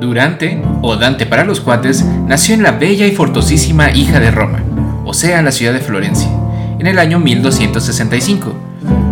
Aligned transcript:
Durante, 0.00 0.60
o 0.82 0.96
Dante 0.96 1.24
para 1.24 1.44
los 1.44 1.60
cuates, 1.60 2.04
nació 2.26 2.56
en 2.56 2.64
la 2.64 2.72
bella 2.72 3.06
y 3.06 3.12
fortosísima 3.12 3.92
hija 3.92 4.18
de 4.18 4.32
Roma, 4.32 4.60
o 5.04 5.14
sea, 5.14 5.40
la 5.40 5.52
ciudad 5.52 5.72
de 5.72 5.78
Florencia, 5.78 6.28
en 6.80 6.88
el 6.88 6.98
año 6.98 7.20
1265. 7.20 8.54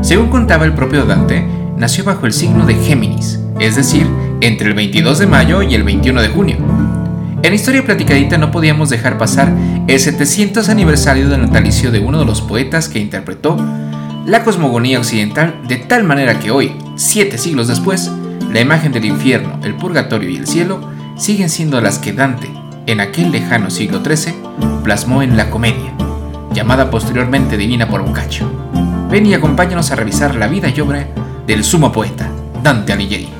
Según 0.00 0.29
contaba 0.29 0.64
el 0.64 0.74
propio 0.74 1.04
Dante, 1.04 1.46
nació 1.76 2.03
bajo 2.03 2.26
el 2.26 2.32
signo 2.32 2.66
de 2.66 2.74
Géminis, 2.74 3.38
es 3.60 3.76
decir, 3.76 4.08
entre 4.40 4.71
el 4.71 4.74
22 4.74 5.21
de 5.21 5.26
mayo 5.29 5.62
y 5.62 5.76
el 5.76 5.84
21 5.84 6.21
de 6.21 6.29
junio. 6.29 6.56
En 7.44 7.54
Historia 7.54 7.85
Platicadita 7.85 8.37
no 8.37 8.51
podíamos 8.51 8.90
dejar 8.90 9.19
pasar 9.19 9.53
el 9.87 10.01
700 10.01 10.69
aniversario 10.69 11.28
del 11.28 11.42
natalicio 11.42 11.92
de 11.92 12.01
uno 12.01 12.19
de 12.19 12.24
los 12.24 12.42
poetas 12.42 12.88
que 12.88 12.99
interpretó 12.99 13.56
la 14.26 14.42
cosmogonía 14.42 14.99
occidental 14.99 15.60
de 15.69 15.76
tal 15.76 16.02
manera 16.02 16.41
que 16.41 16.51
hoy, 16.51 16.73
siete 16.96 17.38
siglos 17.38 17.69
después, 17.69 18.10
la 18.52 18.60
imagen 18.60 18.92
del 18.92 19.06
infierno, 19.06 19.59
el 19.64 19.74
purgatorio 19.74 20.28
y 20.28 20.37
el 20.37 20.46
cielo 20.46 20.80
siguen 21.16 21.48
siendo 21.48 21.80
las 21.80 21.98
que 21.98 22.12
Dante, 22.12 22.51
en 22.87 23.01
aquel 23.01 23.33
lejano 23.33 23.70
siglo 23.70 24.02
XIII, 24.05 24.34
plasmó 24.84 25.23
en 25.23 25.38
la 25.38 25.48
comedia, 25.48 25.95
llamada 26.52 26.91
posteriormente 26.91 27.57
Divina 27.57 27.88
por 27.88 28.05
Boccaccio. 28.05 28.46
Ven 29.10 29.24
y 29.24 29.34
acompáñanos 29.34 29.91
a 29.91 29.96
revisar 29.96 30.34
la 30.34 30.48
vida 30.48 30.69
y 30.69 30.80
obra 30.80 31.09
del 31.46 31.65
sumo 31.65 31.93
poeta, 31.93 32.30
Dante 32.62 32.93
Alighieri. 32.93 33.30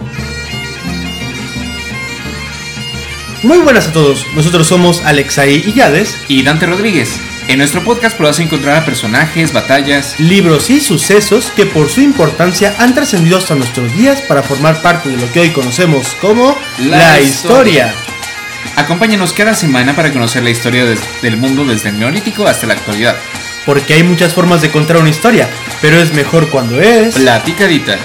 Muy 3.43 3.59
buenas 3.59 3.89
a 3.89 3.93
todos, 3.93 4.25
nosotros 4.35 4.67
somos 4.67 5.05
Alexai 5.05 5.57
y 5.57 5.73
Yades 5.75 6.17
y 6.29 6.43
Dante 6.43 6.67
Rodríguez. 6.67 7.32
En 7.53 7.59
nuestro 7.59 7.85
podcast 7.85 8.17
podrás 8.17 8.41
encontrar 8.41 8.79
a 8.79 8.85
personajes, 8.87 9.53
batallas, 9.53 10.19
libros 10.19 10.71
y 10.71 10.81
sucesos 10.81 11.53
que 11.55 11.67
por 11.67 11.91
su 11.91 12.01
importancia 12.01 12.75
han 12.79 12.95
trascendido 12.95 13.37
hasta 13.37 13.55
nuestros 13.55 13.95
días 13.95 14.23
para 14.23 14.43
formar 14.43 14.81
parte 14.81 15.11
de 15.11 15.19
lo 15.19 15.31
que 15.31 15.41
hoy 15.41 15.51
conocemos 15.51 16.15
como 16.15 16.57
la, 16.79 17.21
historia. 17.21 17.93
Acompáñanos 18.75 19.35
cada 19.35 19.53
semana 19.53 19.95
para 19.95 20.15
conocer 20.15 20.43
la 20.43 20.49
historia 20.49 20.87
del 20.87 21.37
mundo 21.37 21.67
desde 21.67 21.91
el 21.91 21.99
neolítico 21.99 22.47
hasta 22.47 22.67
la 22.67 22.73
actualidad. 22.73 23.19
Porque 23.67 23.93
hay 23.93 24.03
muchas 24.03 24.33
formas 24.33 24.63
de 24.63 24.71
contar 24.71 24.97
una 24.97 25.11
historia, 25.11 25.47
pero 25.83 26.01
es 26.01 26.15
mejor 26.15 26.49
cuando 26.49 26.81
es 26.81 27.17
platicadita. 27.17 27.99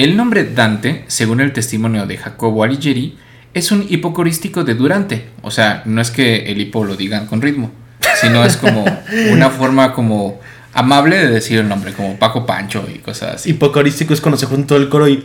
El 0.00 0.16
nombre 0.16 0.44
Dante, 0.44 1.04
según 1.08 1.42
el 1.42 1.52
testimonio 1.52 2.06
de 2.06 2.16
Jacobo 2.16 2.64
Alighieri, 2.64 3.18
es 3.52 3.70
un 3.70 3.84
hipocorístico 3.86 4.64
de 4.64 4.74
Durante. 4.74 5.28
O 5.42 5.50
sea, 5.50 5.82
no 5.84 6.00
es 6.00 6.10
que 6.10 6.50
el 6.50 6.58
hipo 6.58 6.86
lo 6.86 6.96
digan 6.96 7.26
con 7.26 7.42
ritmo, 7.42 7.70
sino 8.18 8.42
es 8.42 8.56
como 8.56 8.82
una 9.30 9.50
forma 9.50 9.92
como 9.92 10.40
amable 10.72 11.18
de 11.18 11.28
decir 11.28 11.58
el 11.58 11.68
nombre, 11.68 11.92
como 11.92 12.18
Paco 12.18 12.46
Pancho 12.46 12.88
y 12.88 13.00
cosas 13.00 13.34
así. 13.34 13.50
Hipocorístico 13.50 14.14
es 14.14 14.22
cuando 14.22 14.38
se 14.38 14.46
juntó 14.46 14.76
el 14.76 14.88
coro 14.88 15.06
y... 15.06 15.20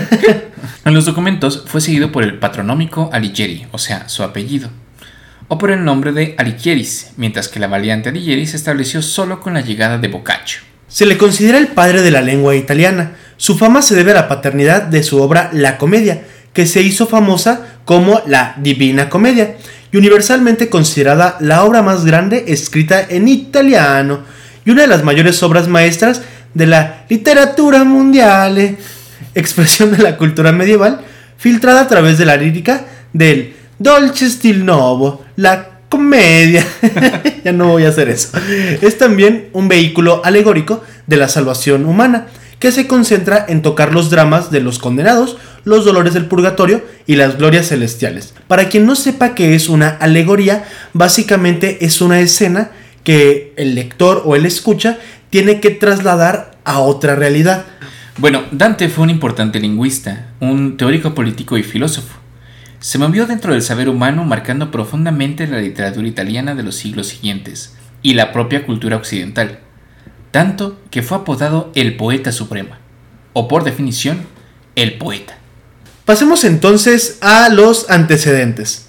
en 0.86 0.94
los 0.94 1.04
documentos 1.04 1.64
fue 1.66 1.82
seguido 1.82 2.10
por 2.10 2.22
el 2.22 2.38
patronómico 2.38 3.10
Alighieri, 3.12 3.66
o 3.70 3.76
sea, 3.76 4.08
su 4.08 4.22
apellido, 4.22 4.70
o 5.48 5.58
por 5.58 5.70
el 5.70 5.84
nombre 5.84 6.12
de 6.12 6.36
Alighieris, 6.38 7.12
mientras 7.18 7.48
que 7.48 7.60
la 7.60 7.66
variante 7.66 8.08
Alighieri 8.08 8.46
se 8.46 8.56
estableció 8.56 9.02
solo 9.02 9.42
con 9.42 9.52
la 9.52 9.60
llegada 9.60 9.98
de 9.98 10.08
Boccaccio. 10.08 10.62
Se 10.88 11.06
le 11.06 11.18
considera 11.18 11.58
el 11.58 11.68
padre 11.68 12.02
de 12.02 12.10
la 12.10 12.20
lengua 12.20 12.56
italiana, 12.56 13.12
su 13.40 13.56
fama 13.56 13.80
se 13.80 13.94
debe 13.94 14.10
a 14.10 14.16
la 14.16 14.28
paternidad 14.28 14.82
de 14.82 15.02
su 15.02 15.18
obra 15.18 15.48
La 15.54 15.78
Comedia, 15.78 16.24
que 16.52 16.66
se 16.66 16.82
hizo 16.82 17.06
famosa 17.06 17.78
como 17.86 18.20
la 18.26 18.54
Divina 18.58 19.08
Comedia 19.08 19.56
y 19.90 19.96
universalmente 19.96 20.68
considerada 20.68 21.38
la 21.40 21.64
obra 21.64 21.80
más 21.80 22.04
grande 22.04 22.44
escrita 22.48 23.00
en 23.08 23.28
italiano 23.28 24.24
y 24.66 24.72
una 24.72 24.82
de 24.82 24.88
las 24.88 25.04
mayores 25.04 25.42
obras 25.42 25.68
maestras 25.68 26.20
de 26.52 26.66
la 26.66 27.06
literatura 27.08 27.82
mundial, 27.82 28.76
expresión 29.34 29.96
de 29.96 30.02
la 30.02 30.18
cultura 30.18 30.52
medieval, 30.52 31.00
filtrada 31.38 31.80
a 31.80 31.88
través 31.88 32.18
de 32.18 32.26
la 32.26 32.36
lírica 32.36 32.84
del 33.14 33.54
Dolce 33.78 34.28
Stil 34.28 34.66
Novo, 34.66 35.24
la 35.36 35.80
comedia. 35.88 36.66
ya 37.42 37.52
no 37.52 37.68
voy 37.68 37.86
a 37.86 37.88
hacer 37.88 38.10
eso. 38.10 38.32
Es 38.82 38.98
también 38.98 39.48
un 39.54 39.66
vehículo 39.66 40.20
alegórico 40.26 40.84
de 41.06 41.16
la 41.16 41.28
salvación 41.28 41.86
humana 41.86 42.26
que 42.60 42.70
se 42.70 42.86
concentra 42.86 43.44
en 43.48 43.62
tocar 43.62 43.92
los 43.92 44.10
dramas 44.10 44.50
de 44.50 44.60
los 44.60 44.78
condenados, 44.78 45.38
los 45.64 45.84
dolores 45.84 46.12
del 46.12 46.26
purgatorio 46.26 46.84
y 47.06 47.16
las 47.16 47.38
glorias 47.38 47.68
celestiales. 47.68 48.34
Para 48.46 48.68
quien 48.68 48.84
no 48.84 48.94
sepa 48.94 49.34
qué 49.34 49.54
es 49.54 49.70
una 49.70 49.88
alegoría, 49.88 50.64
básicamente 50.92 51.84
es 51.84 52.02
una 52.02 52.20
escena 52.20 52.70
que 53.02 53.54
el 53.56 53.74
lector 53.74 54.22
o 54.26 54.36
el 54.36 54.44
escucha 54.44 54.98
tiene 55.30 55.58
que 55.60 55.70
trasladar 55.70 56.58
a 56.64 56.80
otra 56.80 57.16
realidad. 57.16 57.64
Bueno, 58.18 58.42
Dante 58.52 58.90
fue 58.90 59.04
un 59.04 59.10
importante 59.10 59.58
lingüista, 59.58 60.26
un 60.40 60.76
teórico 60.76 61.14
político 61.14 61.56
y 61.56 61.62
filósofo. 61.62 62.18
Se 62.78 62.98
movió 62.98 63.26
dentro 63.26 63.54
del 63.54 63.62
saber 63.62 63.88
humano 63.88 64.24
marcando 64.24 64.70
profundamente 64.70 65.46
la 65.46 65.60
literatura 65.60 66.06
italiana 66.06 66.54
de 66.54 66.62
los 66.62 66.74
siglos 66.74 67.06
siguientes 67.08 67.74
y 68.02 68.14
la 68.14 68.32
propia 68.32 68.66
cultura 68.66 68.96
occidental 68.96 69.59
tanto 70.30 70.78
que 70.90 71.02
fue 71.02 71.18
apodado 71.18 71.70
el 71.74 71.96
poeta 71.96 72.32
supremo, 72.32 72.70
o 73.32 73.48
por 73.48 73.64
definición, 73.64 74.26
el 74.76 74.98
poeta. 74.98 75.38
Pasemos 76.04 76.44
entonces 76.44 77.18
a 77.20 77.48
los 77.48 77.90
antecedentes. 77.90 78.86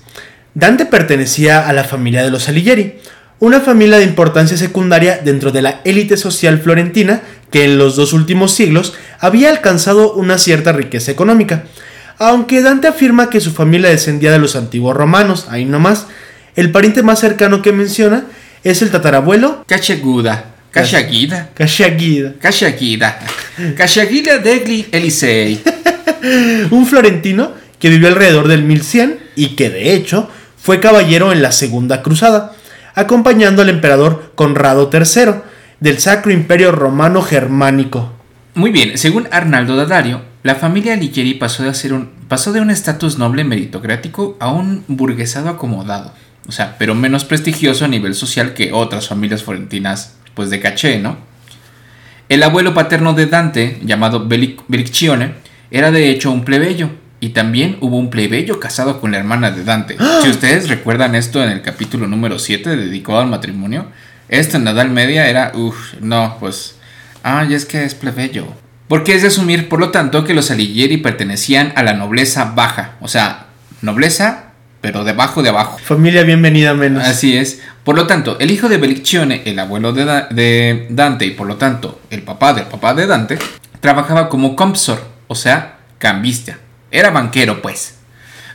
Dante 0.54 0.86
pertenecía 0.86 1.68
a 1.68 1.74
la 1.74 1.84
familia 1.84 2.24
de 2.24 2.32
los 2.32 2.50
Alighieri, 2.50 3.00
una 3.40 3.60
familia 3.60 3.98
de 3.98 4.04
importancia 4.04 4.56
secundaria 4.56 5.20
dentro 5.24 5.52
de 5.52 5.62
la 5.62 5.82
élite 5.84 6.16
social 6.16 6.60
florentina 6.60 7.22
que 7.50 7.64
en 7.64 7.78
los 7.78 7.96
dos 7.96 8.14
últimos 8.14 8.54
siglos 8.54 8.94
había 9.20 9.50
alcanzado 9.50 10.14
una 10.14 10.38
cierta 10.38 10.72
riqueza 10.72 11.12
económica. 11.12 11.64
Aunque 12.20 12.62
Dante 12.62 12.88
afirma 12.88 13.30
que 13.32 13.40
su 13.40 13.52
familia 13.52 13.90
descendía 13.90 14.32
de 14.32 14.38
los 14.38 14.56
antiguos 14.56 14.96
romanos, 14.96 15.48
ahí 15.50 15.66
nomás, 15.66 16.06
el 16.56 16.72
pariente 16.72 17.02
más 17.02 17.20
cercano 17.20 17.62
que 17.62 17.72
menciona 17.72 18.26
es 18.64 18.82
el 18.84 18.92
tatarabuelo 18.92 19.66
Cacheguda, 19.68 20.51
Casciaghida. 20.72 21.50
Casciaghida. 21.54 22.36
Casciaghida. 22.40 23.20
Casciaghida 23.76 24.38
degli 24.38 24.88
Elisei. 24.92 25.62
Un 26.72 26.86
florentino 26.86 27.52
que 27.78 27.90
vivió 27.90 28.08
alrededor 28.08 28.48
del 28.48 28.64
1100 28.64 29.20
y 29.36 29.56
que 29.56 29.70
de 29.70 29.94
hecho 29.94 30.30
fue 30.58 30.80
caballero 30.80 31.32
en 31.32 31.42
la 31.42 31.52
Segunda 31.52 32.02
Cruzada, 32.02 32.54
acompañando 32.96 33.64
al 33.64 33.70
emperador 33.70 34.32
Conrado 34.36 34.90
III 34.94 35.42
del 35.80 36.00
Sacro 36.00 36.32
Imperio 36.32 36.72
Romano 36.72 37.22
Germánico. 37.22 38.14
Muy 38.54 38.72
bien, 38.72 38.98
según 38.98 39.28
Arnaldo 39.32 39.76
Dadario, 39.76 40.22
la 40.44 40.56
familia 40.56 40.94
Alighieri 40.94 41.34
pasó 41.34 41.64
de, 41.64 41.74
ser 41.74 41.94
un, 41.94 42.12
pasó 42.28 42.54
de 42.54 42.62
un 42.62 42.70
estatus 42.70 43.18
noble 43.18 43.44
meritocrático 43.44 44.38
a 44.40 44.52
un 44.52 44.84
burguesado 44.88 45.50
acomodado, 45.50 46.14
o 46.48 46.52
sea, 46.52 46.76
pero 46.78 46.94
menos 46.94 47.26
prestigioso 47.26 47.86
a 47.86 47.88
nivel 47.88 48.14
social 48.14 48.54
que 48.54 48.72
otras 48.72 49.08
familias 49.08 49.44
florentinas 49.44 50.18
pues 50.34 50.50
de 50.50 50.60
caché, 50.60 51.00
¿no? 51.00 51.18
El 52.30 52.44
abuelo 52.44 52.74
paterno 52.74 53.14
de 53.14 53.26
Dante, 53.26 53.80
llamado 53.84 54.28
Beliccione, 54.28 55.34
era 55.70 55.92
de 55.92 56.10
hecho 56.10 56.32
un 56.32 56.46
plebeyo, 56.46 56.90
y 57.20 57.30
también 57.30 57.78
hubo 57.82 57.98
un 57.98 58.10
plebeyo 58.10 58.60
casado 58.60 59.00
con 59.00 59.12
la 59.12 59.18
hermana 59.18 59.52
de 59.52 59.64
Dante. 59.64 59.98
Si 60.22 60.30
ustedes 60.30 60.70
recuerdan 60.70 61.14
esto 61.14 61.44
en 61.44 61.52
el 61.52 61.62
capítulo 61.62 62.08
número 62.08 62.40
7 62.40 62.76
dedicado 62.76 63.20
al 63.20 63.28
matrimonio, 63.28 63.88
esto 64.28 64.58
en 64.58 64.66
la 64.66 64.72
Edad 64.72 64.88
Media 64.88 65.28
era, 65.28 65.52
uff, 65.54 65.94
no, 66.00 66.38
pues, 66.40 66.76
ay, 67.22 67.54
es 67.54 67.66
que 67.66 67.84
es 67.84 67.96
plebeyo. 67.96 68.48
Porque 68.88 69.14
es 69.14 69.22
de 69.22 69.28
asumir, 69.28 69.70
por 69.70 69.80
lo 69.80 69.90
tanto, 69.90 70.24
que 70.24 70.34
los 70.34 70.52
Alighieri 70.52 70.98
pertenecían 70.98 71.74
a 71.76 71.84
la 71.84 71.94
nobleza 71.94 72.54
baja, 72.56 72.96
o 73.02 73.08
sea, 73.08 73.48
nobleza 73.82 74.51
pero 74.82 75.04
debajo 75.04 75.44
de 75.44 75.50
abajo. 75.50 75.78
Familia 75.78 76.24
bienvenida 76.24 76.74
menos. 76.74 77.08
Así 77.08 77.38
es. 77.38 77.62
Por 77.84 77.96
lo 77.96 78.08
tanto, 78.08 78.38
el 78.40 78.52
hijo 78.52 78.68
de 78.68 78.78
Beliccione, 78.78 79.44
el 79.46 79.60
abuelo 79.60 79.94
de, 79.94 80.88
Dante 80.90 81.26
y 81.26 81.32
por 81.32 81.48
lo 81.48 81.56
tanto 81.56 82.02
el 82.10 82.24
papá 82.24 82.54
del 82.54 82.66
papá 82.66 82.94
de 82.96 83.06
Dante, 83.06 83.38
trabajaba 83.80 84.28
como 84.28 84.56
compsor, 84.56 85.04
o 85.28 85.36
sea, 85.36 85.78
cambista. 86.00 86.58
Era 86.90 87.12
banquero, 87.12 87.62
pues. 87.62 88.00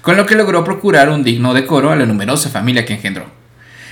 Con 0.02 0.17
lo 0.17 0.26
que 0.26 0.34
logró 0.34 0.62
procurar 0.64 1.08
un 1.08 1.25
digno 1.25 1.55
decoro 1.55 1.90
a 1.90 1.96
la 1.96 2.06
numerosa 2.06 2.50
familia 2.50 2.84
que 2.84 2.94
engendró. 2.94 3.26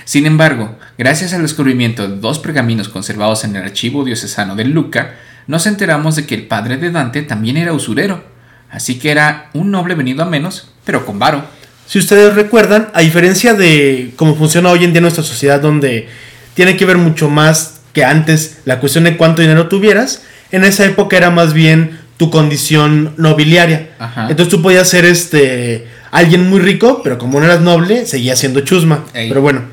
Sin 0.03 0.25
embargo, 0.25 0.77
gracias 0.97 1.33
al 1.33 1.41
descubrimiento 1.41 2.07
de 2.07 2.17
dos 2.17 2.39
pergaminos 2.39 2.89
conservados 2.89 3.43
en 3.43 3.55
el 3.55 3.63
archivo 3.63 4.03
diocesano 4.05 4.55
de 4.55 4.65
Luca, 4.65 5.15
nos 5.47 5.65
enteramos 5.65 6.15
de 6.15 6.25
que 6.25 6.35
el 6.35 6.47
padre 6.47 6.77
de 6.77 6.91
Dante 6.91 7.23
también 7.23 7.57
era 7.57 7.73
usurero, 7.73 8.23
así 8.69 8.99
que 8.99 9.11
era 9.11 9.49
un 9.53 9.71
noble 9.71 9.95
venido 9.95 10.23
a 10.23 10.27
menos, 10.27 10.71
pero 10.85 11.05
con 11.05 11.17
varo. 11.17 11.43
Si 11.87 11.99
ustedes 11.99 12.33
recuerdan, 12.33 12.89
a 12.93 13.01
diferencia 13.01 13.53
de 13.53 14.11
cómo 14.15 14.35
funciona 14.35 14.69
hoy 14.71 14.83
en 14.83 14.91
día 14.91 15.01
nuestra 15.01 15.23
sociedad, 15.23 15.59
donde 15.59 16.07
tiene 16.55 16.77
que 16.77 16.85
ver 16.85 16.97
mucho 16.97 17.29
más 17.29 17.81
que 17.93 18.03
antes 18.03 18.57
la 18.65 18.79
cuestión 18.79 19.03
de 19.03 19.17
cuánto 19.17 19.41
dinero 19.41 19.67
tuvieras, 19.67 20.23
en 20.51 20.63
esa 20.63 20.85
época 20.85 21.17
era 21.17 21.29
más 21.29 21.53
bien 21.53 21.99
tu 22.17 22.31
condición 22.31 23.13
nobiliaria. 23.17 23.89
Entonces 24.29 24.49
tú 24.49 24.61
podías 24.61 24.89
ser 24.89 25.05
este 25.05 25.87
alguien 26.11 26.49
muy 26.49 26.59
rico, 26.59 27.01
pero 27.03 27.17
como 27.17 27.39
no 27.39 27.45
eras 27.45 27.61
noble, 27.61 28.05
seguía 28.05 28.35
siendo 28.35 28.61
chusma. 28.61 29.05
Pero 29.13 29.41
bueno, 29.41 29.63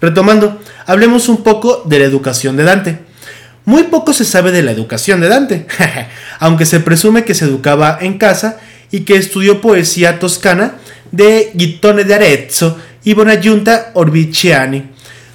retomando, 0.00 0.60
hablemos 0.86 1.28
un 1.28 1.42
poco 1.42 1.82
de 1.86 1.98
la 1.98 2.04
educación 2.04 2.56
de 2.56 2.64
Dante. 2.64 2.98
Muy 3.64 3.84
poco 3.84 4.12
se 4.12 4.24
sabe 4.24 4.52
de 4.52 4.62
la 4.62 4.70
educación 4.70 5.20
de 5.20 5.28
Dante, 5.28 5.66
aunque 6.38 6.66
se 6.66 6.80
presume 6.80 7.24
que 7.24 7.34
se 7.34 7.46
educaba 7.46 7.98
en 8.00 8.18
casa 8.18 8.60
y 8.92 9.00
que 9.00 9.16
estudió 9.16 9.60
poesía 9.60 10.20
toscana 10.20 10.74
de 11.12 11.52
Gittone 11.56 12.04
de 12.04 12.14
Arezzo 12.14 12.78
y 13.04 13.14
Bonagiunta 13.14 13.90
Orbiciani. 13.94 14.84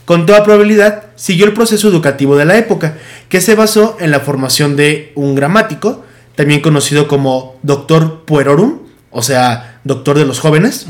Con 0.05 0.25
toda 0.25 0.43
probabilidad, 0.43 1.05
siguió 1.15 1.45
el 1.45 1.53
proceso 1.53 1.87
educativo 1.87 2.35
de 2.35 2.45
la 2.45 2.57
época, 2.57 2.97
que 3.29 3.39
se 3.39 3.55
basó 3.55 3.97
en 3.99 4.11
la 4.11 4.19
formación 4.19 4.75
de 4.75 5.11
un 5.15 5.35
gramático, 5.35 6.03
también 6.35 6.61
conocido 6.61 7.07
como 7.07 7.59
Doctor 7.63 8.25
Puerorum, 8.25 8.79
o 9.11 9.21
sea, 9.21 9.79
doctor 9.83 10.17
de 10.17 10.25
los 10.25 10.39
jóvenes, 10.39 10.87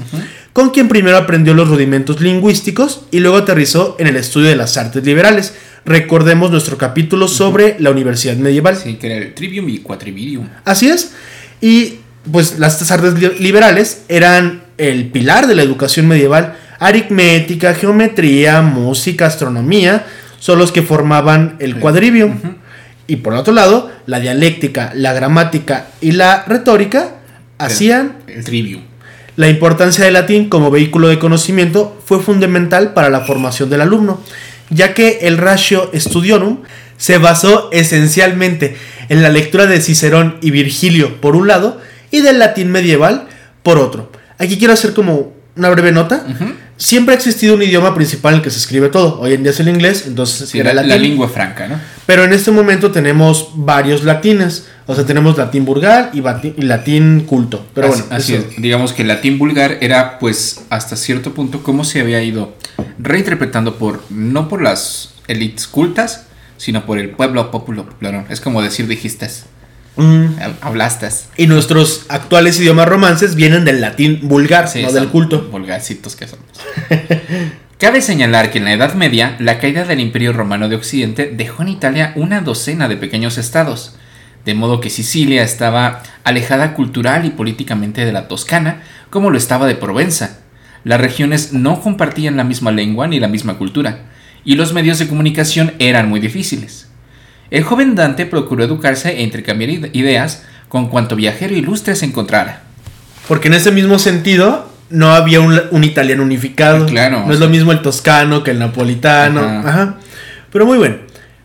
con 0.54 0.70
quien 0.70 0.88
primero 0.88 1.18
aprendió 1.18 1.54
los 1.54 1.68
rudimentos 1.68 2.22
lingüísticos 2.22 3.06
y 3.12 3.20
luego 3.20 3.38
aterrizó 3.38 3.96
en 4.00 4.08
el 4.08 4.16
estudio 4.16 4.50
de 4.50 4.56
las 4.56 4.78
artes 4.78 5.04
liberales. 5.04 5.54
Recordemos 5.86 6.52
nuestro 6.52 6.78
capítulo 6.78 7.28
sobre 7.28 7.76
la 7.80 7.90
universidad 7.90 8.36
medieval. 8.36 8.78
Sí, 8.78 8.96
que 8.96 9.08
era 9.08 9.18
el 9.18 9.34
trivium 9.34 9.70
y 9.70 9.80
quadrivium. 9.80 10.48
Así 10.64 10.90
es. 10.90 11.12
Y 11.60 12.00
pues 12.32 12.60
las 12.60 12.92
artes 12.92 13.40
liberales 13.40 14.04
eran 14.08 14.61
el 14.78 15.08
pilar 15.08 15.48
de 15.48 15.56
la 15.56 15.64
educación 15.64 16.08
medieval. 16.08 16.58
Aritmética, 16.80 17.74
geometría, 17.74 18.62
música, 18.62 19.28
astronomía, 19.28 20.06
son 20.40 20.60
los 20.60 20.72
que 20.72 20.82
formaban 20.82 21.56
el 21.60 21.78
quadrivium. 21.78 22.40
Y 23.08 23.18
por 23.18 23.34
otro 23.34 23.54
lado, 23.54 23.92
la 24.06 24.20
dialéctica, 24.20 24.92
la 24.96 25.14
gramática 25.14 25.88
y 26.02 26.12
la 26.12 26.44
retórica 26.46 27.16
hacían 27.58 28.18
el 28.28 28.44
trivium. 28.44 28.82
La 29.36 29.50
importancia 29.50 30.04
del 30.04 30.14
latín 30.14 30.50
como 30.50 30.72
vehículo 30.72 31.08
de 31.08 31.20
conocimiento 31.20 32.00
fue 32.06 32.20
fundamental 32.20 32.94
para 32.94 33.10
la 33.10 33.22
formación 33.22 33.70
del 33.70 33.82
alumno, 33.82 34.22
ya 34.70 34.94
que 34.94 35.20
el 35.22 35.38
ratio 35.38 35.90
studiorum 35.94 36.60
se 36.98 37.18
basó 37.18 37.70
esencialmente 37.72 38.78
en 39.10 39.22
la 39.22 39.30
lectura 39.30 39.66
de 39.66 39.82
Cicerón 39.82 40.38
y 40.42 40.52
Virgilio 40.52 41.20
por 41.20 41.36
un 41.36 41.48
lado 41.48 41.82
y 42.12 42.22
del 42.22 42.40
latín 42.40 42.72
medieval 42.72 43.28
por 43.64 43.78
otro. 43.80 44.12
Aquí 44.42 44.58
quiero 44.58 44.74
hacer 44.74 44.94
como 44.94 45.34
una 45.56 45.70
breve 45.70 45.92
nota. 45.92 46.26
Siempre 46.78 47.14
ha 47.14 47.18
existido 47.18 47.54
un 47.54 47.62
idioma 47.62 47.94
principal 47.94 48.34
en 48.34 48.38
el 48.40 48.44
que 48.44 48.50
se 48.50 48.58
escribe 48.58 48.90
todo. 48.90 49.20
Hoy 49.20 49.34
en 49.34 49.44
día 49.44 49.52
es 49.52 49.60
el 49.60 49.68
inglés, 49.68 50.06
entonces 50.08 50.54
era 50.56 50.74
la, 50.74 50.82
la 50.82 50.98
lengua 50.98 51.30
franca, 51.30 51.68
¿no? 51.68 51.80
Pero 52.08 52.24
en 52.24 52.34
este 52.34 52.50
momento 52.50 52.90
tenemos 52.92 53.52
varios 53.54 54.04
latines. 54.04 54.66
O 54.88 54.96
sea, 54.96 55.06
tenemos 55.06 55.38
latín 55.38 55.64
vulgar 55.64 56.10
y, 56.12 56.22
latín 56.64 57.22
culto. 57.28 57.68
Pero 57.76 57.90
bueno, 57.90 58.04
así 58.10 58.34
es. 58.34 58.46
Digamos 58.58 58.94
que 58.94 59.04
el 59.04 59.10
latín 59.10 59.38
vulgar 59.38 59.78
era, 59.80 60.18
pues, 60.18 60.62
hasta 60.72 60.96
cierto 60.96 61.36
punto, 61.36 61.62
cómo 61.62 61.84
se 61.84 62.02
había 62.02 62.24
ido 62.24 62.56
reinterpretando 62.98 63.78
por, 63.78 64.02
no 64.10 64.50
por 64.50 64.64
las 64.64 65.14
élites 65.28 65.68
cultas, 65.68 66.26
sino 66.58 66.88
por 66.88 66.98
el 66.98 67.12
pueblo 67.12 67.52
popular. 67.52 68.26
Es 68.30 68.42
como 68.42 68.64
decir 68.64 68.88
dijiste. 68.88 69.30
Mm. 69.96 70.26
Hablastas. 70.62 71.30
Y 71.38 71.48
nuestros 71.48 72.06
actuales 72.10 72.60
idiomas 72.60 72.88
romances 72.88 73.36
vienen 73.36 73.66
del 73.66 73.82
latín 73.82 74.20
vulgar, 74.24 74.70
no 74.82 74.92
del 74.92 75.10
culto. 75.10 75.50
Vulgarcitos 75.52 76.16
que 76.16 76.28
somos. 76.28 76.46
Cabe 77.82 78.02
señalar 78.02 78.52
que 78.52 78.60
en 78.60 78.66
la 78.66 78.74
Edad 78.74 78.94
Media, 78.94 79.36
la 79.40 79.58
caída 79.58 79.86
del 79.86 80.00
Imperio 80.00 80.34
Romano 80.34 80.70
de 80.70 80.76
Occidente 80.76 81.34
dejó 81.36 81.64
en 81.64 81.70
Italia 81.70 82.14
una 82.16 82.42
docena 82.42 82.88
de 82.88 82.96
pequeños 82.96 83.40
estados, 83.40 83.96
de 84.46 84.54
modo 84.54 84.80
que 84.80 84.92
Sicilia 84.92 85.42
estaba 85.42 86.04
alejada 86.24 86.76
cultural 86.76 87.26
y 87.26 87.32
políticamente 87.32 88.06
de 88.06 88.14
la 88.14 88.28
Toscana, 88.28 88.84
como 89.10 89.32
lo 89.32 89.38
estaba 89.40 89.66
de 89.66 89.74
Provenza. 89.74 90.42
Las 90.84 91.02
regiones 91.02 91.54
no 91.54 91.82
compartían 91.82 92.38
la 92.38 92.44
misma 92.44 92.72
lengua 92.72 93.08
ni 93.08 93.20
la 93.20 93.28
misma 93.28 93.58
cultura, 93.58 94.04
y 94.46 94.56
los 94.56 94.74
medios 94.74 95.00
de 95.00 95.08
comunicación 95.08 95.74
eran 95.80 96.08
muy 96.08 96.20
difíciles. 96.20 96.91
El 97.52 97.64
joven 97.64 97.96
Dante 97.96 98.26
procuró 98.26 98.64
educarse 98.64 99.18
e 99.18 99.22
intercambiar 99.22 99.70
ideas 99.94 100.44
con 100.70 100.88
cuanto 100.88 101.18
viajero 101.18 101.54
ilustre 101.54 101.96
se 101.96 102.06
encontrara. 102.06 102.64
Porque 103.28 103.50
en 103.50 103.56
ese 103.56 103.72
mismo 103.72 104.00
sentido, 104.00 104.72
no 104.90 105.12
había 105.12 105.42
un, 105.42 105.84
italiano 105.84 106.24
unificado. 106.24 106.86
Claro. 106.86 107.26
No 107.26 107.34
es 107.34 107.40
lo 107.40 107.50
mismo 107.50 107.72
el 107.72 107.82
toscano 107.82 108.44
que 108.44 108.52
el 108.52 108.60
napolitano. 108.60 109.42
Ajá. 109.42 109.98
Pero 110.52 110.66
muy 110.66 110.78
bien. 110.78 111.02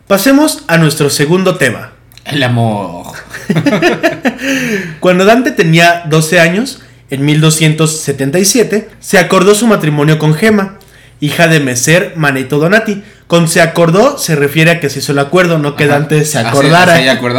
Pasemos 0.07 0.63
a 0.67 0.77
nuestro 0.77 1.09
segundo 1.09 1.55
tema. 1.55 1.91
El 2.23 2.43
amor. 2.43 3.07
Cuando 4.99 5.25
Dante 5.25 5.51
tenía 5.51 6.03
12 6.07 6.39
años, 6.39 6.81
en 7.09 7.25
1277, 7.25 8.89
se 8.99 9.17
acordó 9.17 9.55
su 9.55 9.67
matrimonio 9.67 10.19
con 10.19 10.33
Gema, 10.33 10.79
hija 11.21 11.47
de 11.47 11.59
Messer 11.61 12.13
Manetto 12.15 12.59
Donati, 12.59 13.03
con 13.27 13.49
se 13.49 13.61
acordó 13.61 14.17
se 14.17 14.35
refiere 14.35 14.71
a 14.71 14.79
que 14.79 14.89
se 14.89 14.99
hizo 14.99 15.11
el 15.11 15.19
acuerdo, 15.19 15.57
no 15.59 15.75
que 15.75 15.85
Dante 15.85 16.23
se 16.23 16.39
acordara. 16.39 16.95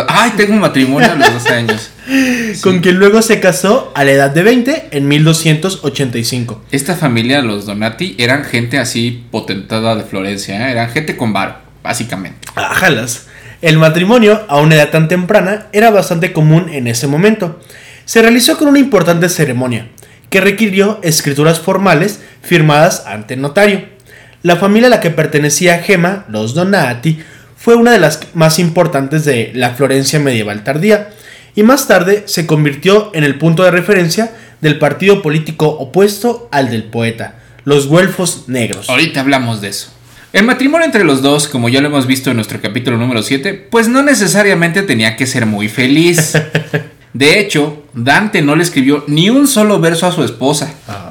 Ay, 0.08 0.32
tengo 0.36 0.52
un 0.52 0.60
matrimonio 0.60 1.10
a 1.10 1.14
los 1.14 1.32
12 1.32 1.48
años. 1.48 1.90
Con 2.62 2.80
quien 2.80 2.96
luego 2.96 3.22
se 3.22 3.40
casó 3.40 3.92
a 3.94 4.04
la 4.04 4.12
edad 4.12 4.30
de 4.30 4.42
20 4.42 4.88
en 4.92 5.08
1285. 5.08 6.62
Esta 6.72 6.94
familia, 6.94 7.42
los 7.42 7.66
Donati, 7.66 8.14
eran 8.18 8.44
gente 8.44 8.78
así 8.78 9.24
potentada 9.30 9.94
de 9.94 10.04
Florencia, 10.04 10.68
¿eh? 10.68 10.72
eran 10.72 10.90
gente 10.90 11.16
con 11.16 11.32
bar, 11.32 11.62
básicamente. 11.82 12.48
Ajalas. 12.54 13.26
El 13.60 13.78
matrimonio, 13.78 14.42
a 14.48 14.58
una 14.58 14.76
edad 14.76 14.90
tan 14.90 15.08
temprana, 15.08 15.66
era 15.72 15.90
bastante 15.90 16.32
común 16.32 16.68
en 16.70 16.86
ese 16.86 17.06
momento. 17.06 17.60
Se 18.04 18.22
realizó 18.22 18.56
con 18.56 18.68
una 18.68 18.78
importante 18.78 19.28
ceremonia, 19.28 19.88
que 20.30 20.40
requirió 20.40 21.00
escrituras 21.02 21.60
formales 21.60 22.20
firmadas 22.42 23.04
ante 23.06 23.36
notario. 23.36 23.97
La 24.42 24.56
familia 24.56 24.86
a 24.86 24.90
la 24.90 25.00
que 25.00 25.10
pertenecía 25.10 25.80
Gema, 25.80 26.24
los 26.28 26.54
Donati, 26.54 27.18
fue 27.56 27.74
una 27.74 27.90
de 27.90 27.98
las 27.98 28.20
más 28.34 28.60
importantes 28.60 29.24
de 29.24 29.50
la 29.52 29.70
Florencia 29.70 30.20
medieval 30.20 30.62
tardía, 30.62 31.10
y 31.56 31.64
más 31.64 31.88
tarde 31.88 32.22
se 32.26 32.46
convirtió 32.46 33.10
en 33.14 33.24
el 33.24 33.36
punto 33.36 33.64
de 33.64 33.72
referencia 33.72 34.30
del 34.60 34.78
partido 34.78 35.22
político 35.22 35.66
opuesto 35.66 36.48
al 36.52 36.70
del 36.70 36.84
poeta, 36.84 37.40
los 37.64 37.88
Güelfos 37.88 38.44
Negros. 38.46 38.88
Ahorita 38.88 39.20
hablamos 39.20 39.60
de 39.60 39.68
eso. 39.68 39.90
El 40.32 40.44
matrimonio 40.44 40.84
entre 40.84 41.02
los 41.02 41.20
dos, 41.20 41.48
como 41.48 41.68
ya 41.68 41.80
lo 41.80 41.88
hemos 41.88 42.06
visto 42.06 42.30
en 42.30 42.36
nuestro 42.36 42.60
capítulo 42.60 42.96
número 42.96 43.24
7, 43.24 43.66
pues 43.70 43.88
no 43.88 44.04
necesariamente 44.04 44.82
tenía 44.82 45.16
que 45.16 45.26
ser 45.26 45.46
muy 45.46 45.68
feliz. 45.68 46.34
De 47.12 47.40
hecho, 47.40 47.82
Dante 47.92 48.40
no 48.42 48.54
le 48.54 48.62
escribió 48.62 49.02
ni 49.08 49.30
un 49.30 49.48
solo 49.48 49.80
verso 49.80 50.06
a 50.06 50.12
su 50.12 50.22
esposa. 50.22 50.74
Ah 50.86 51.07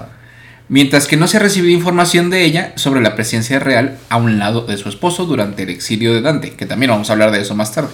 mientras 0.69 1.07
que 1.07 1.17
no 1.17 1.27
se 1.27 1.37
ha 1.37 1.41
recibido 1.41 1.73
información 1.73 2.29
de 2.29 2.43
ella 2.43 2.73
sobre 2.75 3.01
la 3.01 3.15
presencia 3.15 3.59
real 3.59 3.97
a 4.09 4.17
un 4.17 4.39
lado 4.39 4.61
de 4.61 4.77
su 4.77 4.89
esposo 4.89 5.25
durante 5.25 5.63
el 5.63 5.69
exilio 5.69 6.13
de 6.13 6.21
Dante, 6.21 6.51
que 6.51 6.65
también 6.65 6.91
vamos 6.91 7.09
a 7.09 7.13
hablar 7.13 7.31
de 7.31 7.41
eso 7.41 7.55
más 7.55 7.71
tarde. 7.73 7.89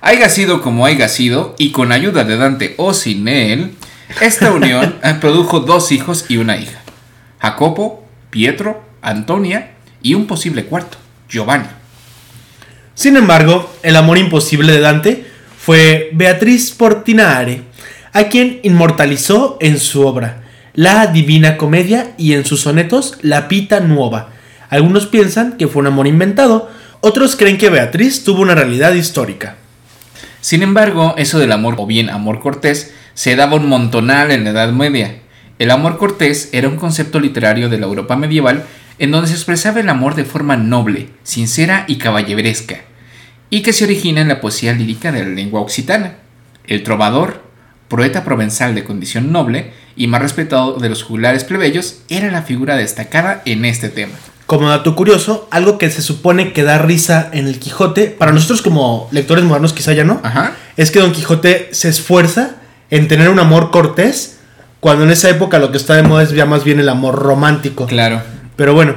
Haya 0.00 0.28
sido 0.28 0.62
como 0.62 0.86
haya 0.86 1.08
sido, 1.08 1.54
y 1.58 1.72
con 1.72 1.90
ayuda 1.90 2.24
de 2.24 2.36
Dante 2.36 2.74
o 2.76 2.94
sin 2.94 3.26
él, 3.28 3.74
esta 4.20 4.52
unión 4.52 4.96
produjo 5.20 5.60
dos 5.60 5.90
hijos 5.90 6.26
y 6.28 6.36
una 6.36 6.56
hija, 6.56 6.80
Jacopo, 7.40 8.06
Pietro, 8.30 8.84
Antonia 9.02 9.72
y 10.02 10.14
un 10.14 10.26
posible 10.26 10.64
cuarto, 10.64 10.98
Giovanni. 11.28 11.66
Sin 12.94 13.16
embargo, 13.16 13.74
el 13.82 13.96
amor 13.96 14.18
imposible 14.18 14.72
de 14.72 14.80
Dante 14.80 15.26
fue 15.58 16.10
Beatriz 16.12 16.70
Portinare, 16.70 17.62
a 18.12 18.24
quien 18.24 18.60
inmortalizó 18.62 19.58
en 19.60 19.78
su 19.78 20.06
obra, 20.06 20.44
la 20.76 21.06
Divina 21.06 21.56
Comedia 21.56 22.12
y 22.18 22.34
en 22.34 22.44
sus 22.44 22.60
sonetos 22.60 23.16
La 23.22 23.48
Pita 23.48 23.80
Nuova. 23.80 24.28
Algunos 24.68 25.06
piensan 25.06 25.56
que 25.56 25.68
fue 25.68 25.80
un 25.80 25.86
amor 25.86 26.06
inventado, 26.06 26.70
otros 27.00 27.34
creen 27.34 27.56
que 27.56 27.70
Beatriz 27.70 28.24
tuvo 28.24 28.42
una 28.42 28.54
realidad 28.54 28.92
histórica. 28.92 29.56
Sin 30.42 30.62
embargo, 30.62 31.14
eso 31.16 31.38
del 31.38 31.52
amor 31.52 31.76
o 31.78 31.86
bien 31.86 32.10
amor 32.10 32.40
cortés 32.40 32.92
se 33.14 33.36
daba 33.36 33.56
un 33.56 33.70
montonal 33.70 34.30
en 34.30 34.44
la 34.44 34.50
Edad 34.50 34.70
Media. 34.70 35.16
El 35.58 35.70
amor 35.70 35.96
cortés 35.96 36.50
era 36.52 36.68
un 36.68 36.76
concepto 36.76 37.20
literario 37.20 37.70
de 37.70 37.78
la 37.78 37.86
Europa 37.86 38.14
medieval 38.14 38.66
en 38.98 39.10
donde 39.10 39.28
se 39.28 39.34
expresaba 39.34 39.80
el 39.80 39.88
amor 39.88 40.14
de 40.14 40.26
forma 40.26 40.58
noble, 40.58 41.08
sincera 41.22 41.86
y 41.88 41.96
caballeresca, 41.96 42.82
y 43.48 43.62
que 43.62 43.72
se 43.72 43.84
origina 43.84 44.20
en 44.20 44.28
la 44.28 44.42
poesía 44.42 44.74
lírica 44.74 45.10
de 45.10 45.22
la 45.24 45.30
lengua 45.30 45.62
occitana. 45.62 46.16
El 46.66 46.82
trovador, 46.82 47.44
poeta 47.88 48.24
provenzal 48.24 48.74
de 48.74 48.84
condición 48.84 49.32
noble 49.32 49.72
y 49.96 50.06
más 50.06 50.22
respetado 50.22 50.74
de 50.74 50.88
los 50.88 51.02
juglares 51.02 51.44
plebeyos, 51.44 52.00
era 52.08 52.30
la 52.30 52.42
figura 52.42 52.76
destacada 52.76 53.42
en 53.44 53.64
este 53.64 53.88
tema. 53.88 54.12
Como 54.46 54.68
dato 54.68 54.94
curioso, 54.94 55.48
algo 55.50 55.76
que 55.76 55.90
se 55.90 56.02
supone 56.02 56.52
que 56.52 56.62
da 56.62 56.78
risa 56.78 57.30
en 57.32 57.48
el 57.48 57.58
Quijote, 57.58 58.06
para 58.06 58.30
nosotros 58.30 58.62
como 58.62 59.08
lectores 59.10 59.44
modernos 59.44 59.72
quizá 59.72 59.92
ya 59.92 60.04
no, 60.04 60.20
es 60.76 60.90
que 60.92 61.00
Don 61.00 61.12
Quijote 61.12 61.70
se 61.72 61.88
esfuerza 61.88 62.56
en 62.90 63.08
tener 63.08 63.28
un 63.28 63.40
amor 63.40 63.72
cortés, 63.72 64.38
cuando 64.78 65.04
en 65.04 65.10
esa 65.10 65.30
época 65.30 65.58
lo 65.58 65.72
que 65.72 65.78
está 65.78 65.94
de 65.94 66.04
moda 66.04 66.22
es 66.22 66.30
ya 66.30 66.46
más 66.46 66.62
bien 66.62 66.78
el 66.78 66.88
amor 66.88 67.16
romántico. 67.16 67.86
Claro. 67.86 68.22
Pero 68.54 68.72
bueno, 68.72 68.94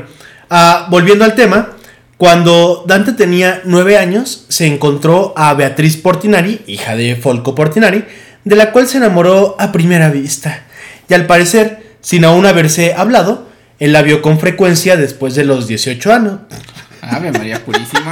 ah, 0.52 0.88
volviendo 0.92 1.26
al 1.26 1.34
tema, 1.34 1.70
cuando 2.18 2.84
Dante 2.86 3.14
tenía 3.14 3.62
nueve 3.64 3.98
años, 3.98 4.46
se 4.50 4.68
encontró 4.68 5.34
a 5.36 5.54
Beatriz 5.54 5.98
Portinari, 5.98 6.62
hija 6.68 6.96
de 6.96 7.16
Folco 7.16 7.56
Portinari, 7.56 8.04
de 8.44 8.56
la 8.56 8.72
cual 8.72 8.88
se 8.88 8.98
enamoró 8.98 9.56
a 9.58 9.72
primera 9.72 10.10
vista. 10.10 10.66
Y 11.10 11.14
al 11.16 11.26
parecer, 11.26 11.98
sin 12.02 12.24
aún 12.24 12.46
haberse 12.46 12.94
hablado, 12.94 13.50
él 13.80 13.94
la 13.94 14.04
vio 14.04 14.22
con 14.22 14.40
frecuencia 14.40 14.96
después 14.96 15.36
de 15.36 15.44
los 15.44 15.68
18 15.68 16.14
años. 16.14 16.40
Ave 17.02 17.32
María 17.32 17.64
Purísima. 17.66 18.12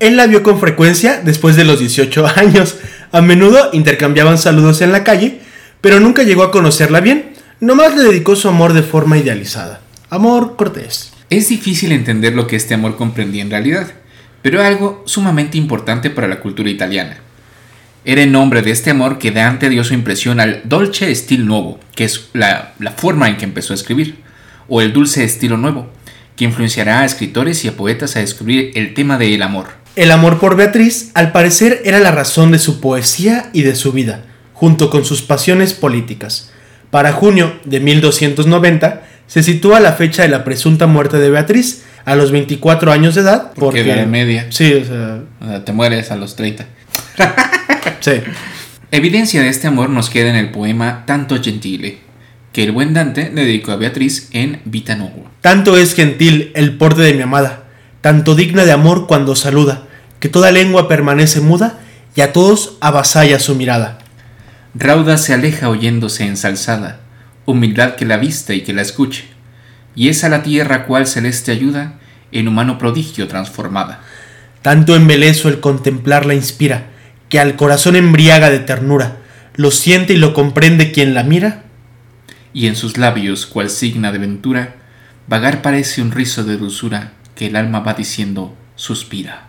Él 0.00 0.16
la 0.16 0.26
vio 0.26 0.42
con 0.42 0.60
frecuencia 0.60 1.20
después 1.22 1.56
de 1.56 1.64
los 1.64 1.80
18 1.80 2.26
años. 2.36 2.76
A 3.12 3.20
menudo 3.20 3.70
intercambiaban 3.72 4.38
saludos 4.38 4.80
en 4.80 4.92
la 4.92 5.04
calle, 5.04 5.40
pero 5.80 6.00
nunca 6.00 6.22
llegó 6.22 6.42
a 6.42 6.50
conocerla 6.50 7.00
bien. 7.00 7.32
Nomás 7.60 7.96
le 7.96 8.04
dedicó 8.04 8.36
su 8.36 8.48
amor 8.48 8.72
de 8.72 8.82
forma 8.82 9.18
idealizada. 9.18 9.80
Amor 10.10 10.56
cortés. 10.56 11.12
Es 11.30 11.48
difícil 11.48 11.92
entender 11.92 12.34
lo 12.34 12.46
que 12.46 12.56
este 12.56 12.74
amor 12.74 12.96
comprendía 12.96 13.42
en 13.42 13.50
realidad, 13.50 13.88
pero 14.40 14.62
algo 14.62 15.02
sumamente 15.04 15.58
importante 15.58 16.10
para 16.10 16.28
la 16.28 16.40
cultura 16.40 16.70
italiana. 16.70 17.18
Era 18.08 18.22
en 18.22 18.32
nombre 18.32 18.62
de 18.62 18.70
este 18.70 18.88
amor 18.88 19.18
que 19.18 19.32
Dante 19.32 19.68
dio 19.68 19.84
su 19.84 19.92
impresión 19.92 20.40
al 20.40 20.62
dolce 20.64 21.10
estilo 21.10 21.44
nuevo, 21.44 21.78
que 21.94 22.04
es 22.04 22.30
la, 22.32 22.72
la 22.78 22.92
forma 22.92 23.28
en 23.28 23.36
que 23.36 23.44
empezó 23.44 23.74
a 23.74 23.76
escribir, 23.76 24.14
o 24.66 24.80
el 24.80 24.94
dulce 24.94 25.24
estilo 25.24 25.58
nuevo, 25.58 25.90
que 26.34 26.46
influenciará 26.46 27.00
a 27.00 27.04
escritores 27.04 27.62
y 27.66 27.68
a 27.68 27.76
poetas 27.76 28.16
a 28.16 28.20
descubrir 28.20 28.70
el 28.76 28.94
tema 28.94 29.18
del 29.18 29.42
amor. 29.42 29.66
El 29.94 30.10
amor 30.10 30.38
por 30.38 30.56
Beatriz, 30.56 31.10
al 31.12 31.32
parecer, 31.32 31.82
era 31.84 31.98
la 31.98 32.10
razón 32.10 32.50
de 32.50 32.58
su 32.58 32.80
poesía 32.80 33.50
y 33.52 33.60
de 33.60 33.74
su 33.74 33.92
vida, 33.92 34.24
junto 34.54 34.88
con 34.88 35.04
sus 35.04 35.20
pasiones 35.20 35.74
políticas. 35.74 36.50
Para 36.88 37.12
junio 37.12 37.60
de 37.66 37.80
1290 37.80 39.02
se 39.26 39.42
sitúa 39.42 39.80
la 39.80 39.92
fecha 39.92 40.22
de 40.22 40.28
la 40.28 40.44
presunta 40.44 40.86
muerte 40.86 41.18
de 41.18 41.28
Beatriz 41.28 41.84
a 42.06 42.16
los 42.16 42.32
24 42.32 42.90
años 42.90 43.16
de 43.16 43.20
edad. 43.20 43.52
Porque 43.54 43.84
de 43.84 44.06
media. 44.06 44.46
Sí, 44.48 44.72
o 44.72 44.84
sea, 44.86 45.20
O 45.42 45.46
sea, 45.46 45.64
te 45.66 45.72
mueres 45.74 46.10
a 46.10 46.16
los 46.16 46.36
30. 46.36 46.64
Sí. 48.00 48.12
Evidencia 48.90 49.42
de 49.42 49.48
este 49.48 49.66
amor 49.66 49.90
nos 49.90 50.08
queda 50.08 50.30
en 50.30 50.36
el 50.36 50.50
poema 50.50 51.04
Tanto 51.06 51.42
Gentile, 51.42 51.98
que 52.52 52.64
el 52.64 52.72
buen 52.72 52.94
Dante 52.94 53.30
le 53.32 53.44
dedicó 53.44 53.72
a 53.72 53.76
Beatriz 53.76 54.28
en 54.32 54.60
Vita 54.64 54.96
Nuova. 54.96 55.30
Tanto 55.42 55.76
es 55.76 55.94
gentil 55.94 56.50
el 56.54 56.76
porte 56.76 57.02
de 57.02 57.14
mi 57.14 57.22
amada, 57.22 57.64
tanto 58.00 58.34
digna 58.34 58.64
de 58.64 58.72
amor 58.72 59.06
cuando 59.06 59.36
saluda, 59.36 59.86
que 60.20 60.28
toda 60.28 60.50
lengua 60.50 60.88
permanece 60.88 61.40
muda 61.40 61.80
y 62.14 62.22
a 62.22 62.32
todos 62.32 62.78
avasalla 62.80 63.38
su 63.38 63.54
mirada. 63.54 63.98
Rauda 64.74 65.18
se 65.18 65.34
aleja 65.34 65.68
oyéndose 65.68 66.24
ensalzada, 66.24 67.00
humildad 67.44 67.94
que 67.94 68.04
la 68.04 68.16
vista 68.16 68.54
y 68.54 68.62
que 68.62 68.72
la 68.72 68.82
escuche, 68.82 69.26
y 69.94 70.08
es 70.08 70.24
a 70.24 70.28
la 70.28 70.42
tierra 70.42 70.86
cual 70.86 71.06
celeste 71.06 71.52
ayuda, 71.52 71.98
en 72.32 72.48
humano 72.48 72.78
prodigio 72.78 73.28
transformada. 73.28 74.00
Tanto 74.62 74.96
embelezo 74.96 75.48
el 75.48 75.60
contemplarla 75.60 76.34
inspira, 76.34 76.86
que 77.28 77.40
al 77.40 77.56
corazón 77.56 77.96
embriaga 77.96 78.50
de 78.50 78.58
ternura, 78.60 79.18
lo 79.54 79.70
siente 79.70 80.12
y 80.12 80.16
lo 80.16 80.34
comprende 80.34 80.92
quien 80.92 81.14
la 81.14 81.24
mira. 81.24 81.64
Y 82.52 82.66
en 82.66 82.76
sus 82.76 82.96
labios, 82.96 83.46
cual 83.46 83.70
signa 83.70 84.12
de 84.12 84.18
ventura, 84.18 84.76
vagar 85.26 85.62
parece 85.62 86.00
un 86.00 86.12
rizo 86.12 86.44
de 86.44 86.56
dulzura 86.56 87.12
que 87.34 87.46
el 87.46 87.56
alma 87.56 87.80
va 87.80 87.94
diciendo 87.94 88.56
suspira. 88.74 89.46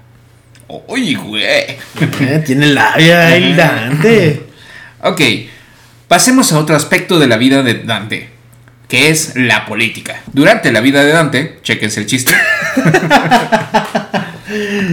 ¡Uy, 0.88 1.16
güey! 1.16 1.44
Eh, 1.44 2.44
Tiene 2.46 2.68
labia 2.68 3.36
el 3.36 3.56
Dante. 3.56 4.46
Ok, 5.02 5.22
pasemos 6.10 6.52
a 6.52 6.60
otro 6.60 6.76
aspecto 6.76 7.20
de 7.20 7.28
la 7.28 7.38
vida 7.38 7.64
de 7.64 7.76
Dante, 7.76 8.30
que 8.90 9.10
es 9.10 9.34
la 9.38 9.66
política. 9.66 10.22
Durante 10.34 10.74
la 10.74 10.82
vida 10.82 11.06
de 11.06 11.14
Dante, 11.14 11.60
chequense 11.64 12.02
el 12.02 12.06
chiste, 12.06 12.34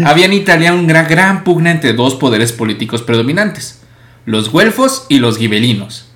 había 0.04 0.26
en 0.26 0.32
Italia 0.32 0.72
una 0.72 1.04
gran 1.04 1.44
pugna 1.44 1.70
entre 1.70 1.92
dos 1.92 2.14
poderes 2.14 2.52
políticos 2.52 3.02
predominantes, 3.02 3.80
los 4.25 4.50
güelfos 4.50 5.06
y 5.08 5.18
los 5.18 5.38
gibelinos. 5.38 6.08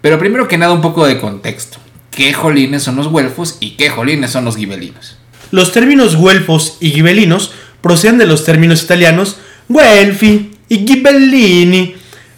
Pero 0.00 0.18
primero 0.18 0.48
que 0.48 0.58
nada 0.58 0.72
un 0.72 0.80
poco 0.80 1.06
de 1.06 1.20
contexto. 1.20 1.78
¿Qué 2.10 2.32
jolines 2.32 2.82
son 2.82 2.96
los 2.96 3.08
güelfos 3.08 3.56
y 3.60 3.76
qué 3.76 3.90
jolines 3.90 4.30
son 4.30 4.44
los 4.44 4.56
gibelinos? 4.56 5.18
Los 5.50 5.72
términos 5.72 6.16
güelfos 6.16 6.76
y 6.80 6.92
ghibellinos 6.92 7.52
proceden 7.80 8.18
de 8.18 8.26
los 8.26 8.44
términos 8.44 8.82
italianos 8.82 9.38
Guelfi 9.68 10.50
y 10.68 10.84
Ghibellini, 10.84 11.94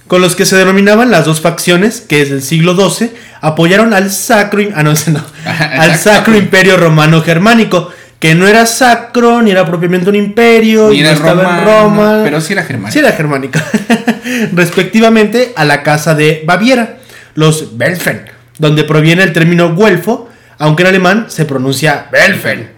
con 0.07 0.21
los 0.21 0.37
que 0.37 0.45
se 0.45 0.57
denominaban 0.57 1.11
las 1.11 1.25
dos 1.25 1.41
facciones 1.41 2.01
que 2.01 2.19
desde 2.19 2.35
el 2.35 2.43
siglo 2.43 2.75
XII 2.77 3.11
apoyaron 3.41 3.95
al 3.95 4.11
sacro, 4.11 4.63
ah, 4.75 4.83
no, 4.83 4.93
no, 5.13 5.25
al 5.47 5.97
sacro 5.97 6.37
imperio 6.37 6.77
romano 6.77 7.23
germánico, 7.23 7.91
que 8.23 8.37
no 8.37 8.47
era 8.47 8.67
sacro 8.67 9.43
ni 9.43 9.51
era 9.51 9.67
propiamente 9.67 10.09
un 10.09 10.15
imperio, 10.15 10.91
Ni 10.91 11.01
era 11.01 11.11
estaba 11.11 11.59
en 11.59 11.65
Roma, 11.65 12.21
pero 12.23 12.41
sí 12.41 12.53
era 12.53 12.63
germánico. 12.63 12.93
Sí 12.93 13.01
era 13.01 13.11
germánica. 13.11 13.65
Respectivamente 14.53 15.53
a 15.57 15.65
la 15.65 15.83
casa 15.83 16.15
de 16.15 16.45
Baviera, 16.47 16.99
los 17.35 17.77
Belfen, 17.77 18.27
donde 18.61 18.85
proviene 18.85 19.25
el 19.25 19.33
término 19.33 19.75
güelfo, 19.75 20.31
aunque 20.59 20.85
en 20.85 20.91
alemán 20.91 21.27
se 21.31 21.47
pronuncia 21.47 22.07
Belfen. 22.13 22.71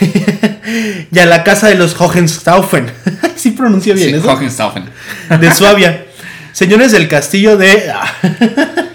y 1.12 1.16
a 1.20 1.26
la 1.26 1.44
casa 1.44 1.68
de 1.68 1.76
los 1.76 1.94
Hohenstaufen. 2.00 2.90
sí 3.36 3.52
pronuncia 3.52 3.94
bien 3.94 4.08
Sí, 4.08 4.14
eso. 4.16 4.32
Hohenstaufen. 4.32 4.86
De 5.38 5.54
Suabia. 5.54 6.06
Señores 6.50 6.90
del 6.90 7.06
castillo 7.06 7.56
de. 7.56 7.84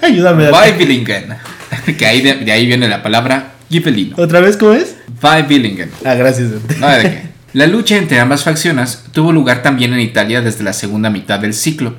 Ayúdame. 0.01 0.49
Que 1.97 2.05
ahí 2.05 2.19
de, 2.19 2.33
de 2.33 2.51
ahí 2.51 2.65
viene 2.65 2.89
la 2.89 3.01
palabra 3.01 3.53
gibelino. 3.69 4.17
¿Otra 4.19 4.41
vez 4.41 4.57
cómo 4.57 4.73
es? 4.73 4.96
Weibillingen. 5.21 5.91
Ah, 6.05 6.13
gracias. 6.15 6.51
Dante. 6.51 6.75
No, 6.79 6.87
¿de 6.89 7.01
qué? 7.01 7.21
La 7.53 7.65
lucha 7.65 7.95
entre 7.95 8.19
ambas 8.19 8.43
facciones 8.43 9.05
tuvo 9.11 9.31
lugar 9.31 9.63
también 9.63 9.93
en 9.93 10.01
Italia 10.01 10.41
desde 10.41 10.63
la 10.63 10.73
segunda 10.73 11.09
mitad 11.09 11.39
del 11.39 11.53
siglo. 11.53 11.95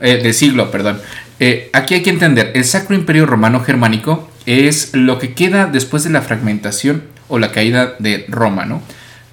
eh, 0.00 0.20
del 0.22 0.34
siglo, 0.34 0.70
perdón. 0.70 1.00
Eh, 1.40 1.70
aquí 1.72 1.94
hay 1.94 2.02
que 2.02 2.10
entender, 2.10 2.52
el 2.54 2.64
Sacro 2.64 2.94
Imperio 2.94 3.24
Romano 3.26 3.60
Germánico 3.60 4.30
es 4.46 4.94
lo 4.94 5.18
que 5.18 5.32
queda 5.34 5.66
después 5.66 6.04
de 6.04 6.10
la 6.10 6.22
fragmentación 6.22 7.04
o 7.28 7.38
la 7.38 7.52
caída 7.52 7.94
de 7.98 8.26
Roma, 8.28 8.64
¿no? 8.66 8.82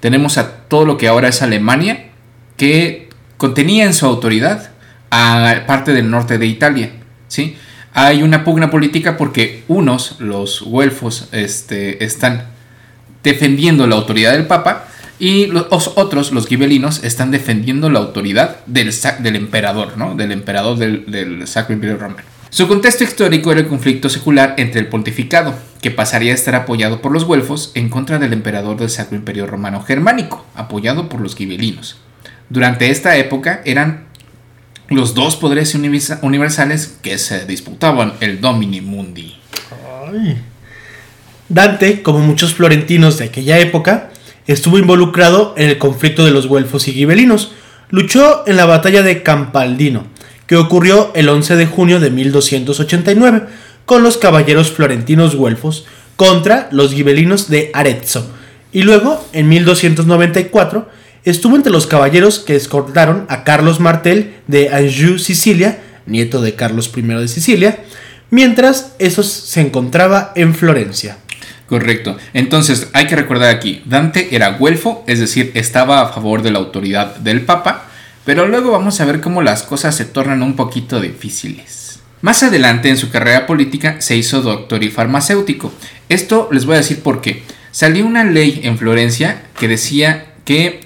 Tenemos 0.00 0.38
a 0.38 0.52
todo 0.68 0.86
lo 0.86 0.96
que 0.96 1.08
ahora 1.08 1.28
es 1.28 1.42
Alemania, 1.42 2.06
que 2.56 3.08
contenía 3.36 3.84
en 3.84 3.94
su 3.94 4.06
autoridad 4.06 4.70
a 5.10 5.64
parte 5.66 5.92
del 5.92 6.10
norte 6.10 6.38
de 6.38 6.46
Italia, 6.46 6.90
¿sí? 7.28 7.56
Hay 7.92 8.22
una 8.22 8.44
pugna 8.44 8.70
política 8.70 9.16
porque 9.16 9.64
unos, 9.68 10.16
los 10.20 10.62
güelfos, 10.62 11.28
este, 11.32 12.04
están 12.04 12.46
defendiendo 13.22 13.86
la 13.86 13.96
autoridad 13.96 14.32
del 14.32 14.46
Papa 14.46 14.86
y 15.18 15.46
los 15.46 15.92
otros, 15.96 16.32
los 16.32 16.46
gibelinos, 16.46 17.04
están 17.04 17.30
defendiendo 17.30 17.90
la 17.90 17.98
autoridad 17.98 18.56
del, 18.66 18.90
del 19.20 19.36
emperador, 19.36 19.98
¿no? 19.98 20.14
Del 20.14 20.32
emperador 20.32 20.78
del, 20.78 21.04
del 21.10 21.46
Sacro 21.46 21.74
Imperio 21.74 21.98
Romano. 21.98 22.22
Su 22.48 22.66
contexto 22.66 23.04
histórico 23.04 23.52
era 23.52 23.60
el 23.60 23.68
conflicto 23.68 24.08
secular 24.08 24.54
entre 24.56 24.80
el 24.80 24.88
pontificado, 24.88 25.54
que 25.82 25.90
pasaría 25.92 26.32
a 26.32 26.34
estar 26.34 26.54
apoyado 26.54 27.00
por 27.00 27.12
los 27.12 27.24
güelfos 27.24 27.70
en 27.74 27.88
contra 27.90 28.18
del 28.18 28.32
emperador 28.32 28.76
del 28.78 28.90
Sacro 28.90 29.16
Imperio 29.16 29.46
Romano 29.46 29.82
Germánico, 29.82 30.44
apoyado 30.56 31.08
por 31.08 31.20
los 31.20 31.36
gibelinos. 31.36 31.98
Durante 32.48 32.90
esta 32.90 33.16
época 33.16 33.60
eran 33.64 34.04
los 34.88 35.14
dos 35.14 35.36
poderes 35.36 35.76
universa- 35.76 36.18
universales 36.22 36.98
que 37.02 37.18
se 37.18 37.46
disputaban 37.46 38.14
el 38.20 38.40
Domini 38.40 38.80
Mundi. 38.80 39.36
Ay. 40.12 40.38
Dante, 41.50 42.00
como 42.02 42.20
muchos 42.20 42.54
florentinos 42.54 43.18
de 43.18 43.24
aquella 43.24 43.58
época, 43.58 44.10
estuvo 44.46 44.78
involucrado 44.78 45.52
en 45.56 45.68
el 45.68 45.78
conflicto 45.78 46.24
de 46.24 46.30
los 46.30 46.46
güelfos 46.46 46.86
y 46.86 46.92
gibelinos. 46.92 47.50
Luchó 47.90 48.44
en 48.46 48.56
la 48.56 48.66
batalla 48.66 49.02
de 49.02 49.24
Campaldino, 49.24 50.06
que 50.46 50.56
ocurrió 50.56 51.10
el 51.16 51.28
11 51.28 51.56
de 51.56 51.66
junio 51.66 51.98
de 51.98 52.10
1289, 52.10 53.42
con 53.84 54.04
los 54.04 54.16
caballeros 54.16 54.70
florentinos 54.70 55.34
güelfos 55.34 55.86
contra 56.14 56.68
los 56.70 56.94
gibelinos 56.94 57.50
de 57.50 57.72
Arezzo. 57.74 58.30
Y 58.70 58.82
luego, 58.82 59.26
en 59.32 59.48
1294, 59.48 60.88
estuvo 61.24 61.56
entre 61.56 61.72
los 61.72 61.88
caballeros 61.88 62.38
que 62.38 62.54
escoltaron 62.54 63.26
a 63.28 63.42
Carlos 63.42 63.80
Martel 63.80 64.36
de 64.46 64.68
Anjou, 64.68 65.18
Sicilia, 65.18 65.82
nieto 66.06 66.40
de 66.42 66.54
Carlos 66.54 66.92
I 66.96 67.02
de 67.02 67.26
Sicilia, 67.26 67.80
mientras 68.30 68.92
esos 69.00 69.26
se 69.26 69.60
encontraba 69.60 70.32
en 70.36 70.54
Florencia. 70.54 71.16
Correcto. 71.70 72.16
Entonces, 72.34 72.88
hay 72.94 73.06
que 73.06 73.14
recordar 73.14 73.54
aquí, 73.54 73.80
Dante 73.84 74.34
era 74.34 74.58
güelfo, 74.58 75.04
es 75.06 75.20
decir, 75.20 75.52
estaba 75.54 76.00
a 76.00 76.08
favor 76.08 76.42
de 76.42 76.50
la 76.50 76.58
autoridad 76.58 77.14
del 77.14 77.42
Papa, 77.42 77.84
pero 78.24 78.48
luego 78.48 78.72
vamos 78.72 79.00
a 79.00 79.04
ver 79.04 79.20
cómo 79.20 79.40
las 79.40 79.62
cosas 79.62 79.94
se 79.94 80.04
tornan 80.04 80.42
un 80.42 80.56
poquito 80.56 81.00
difíciles. 81.00 82.00
Más 82.22 82.42
adelante 82.42 82.88
en 82.88 82.96
su 82.96 83.10
carrera 83.12 83.46
política 83.46 84.00
se 84.00 84.16
hizo 84.16 84.42
doctor 84.42 84.82
y 84.82 84.90
farmacéutico. 84.90 85.72
Esto 86.08 86.48
les 86.50 86.66
voy 86.66 86.74
a 86.74 86.78
decir 86.78 87.04
por 87.04 87.20
qué. 87.20 87.44
Salió 87.70 88.04
una 88.04 88.24
ley 88.24 88.62
en 88.64 88.76
Florencia 88.76 89.44
que 89.56 89.68
decía 89.68 90.26
que 90.44 90.80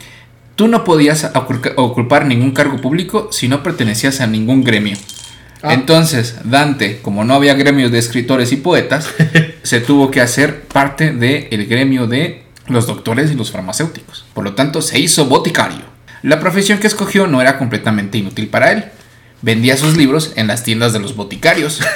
tú 0.55 0.69
no 0.69 0.85
podías 0.85 1.31
ocupar 1.77 2.27
ningún 2.27 2.51
cargo 2.51 2.77
público 2.83 3.31
si 3.33 3.49
no 3.49 3.63
pertenecías 3.63 4.21
a 4.21 4.27
ningún 4.27 4.63
gremio. 4.63 4.99
Ah. 5.65 5.73
Entonces, 5.73 6.37
Dante, 6.45 7.01
como 7.01 7.25
no 7.25 7.35
había 7.35 7.55
gremios 7.55 7.91
de 7.91 7.99
escritores 7.99 8.53
y 8.53 8.57
poetas, 8.57 9.09
se 9.63 9.81
tuvo 9.81 10.11
que 10.11 10.21
hacer 10.21 10.65
parte 10.65 11.13
del 11.13 11.67
gremio 11.67 12.07
de 12.07 12.43
los 12.67 12.87
doctores 12.87 13.31
y 13.31 13.35
los 13.35 13.51
farmacéuticos. 13.51 14.27
Por 14.35 14.45
lo 14.45 14.55
tanto, 14.55 14.83
se 14.83 14.99
hizo 14.99 15.25
boticario. 15.25 15.83
La 16.23 16.39
profesión 16.39 16.79
que 16.79 16.87
escogió 16.87 17.27
no 17.27 17.41
era 17.41 17.57
completamente 17.57 18.19
inútil 18.19 18.49
para 18.49 18.73
él. 18.73 18.85
Vendía 19.41 19.79
sus 19.79 19.97
libros 19.97 20.33
en 20.37 20.49
las 20.49 20.65
tiendas 20.65 20.93
de 20.93 20.99
los 20.99 21.17
boticarios. 21.17 21.81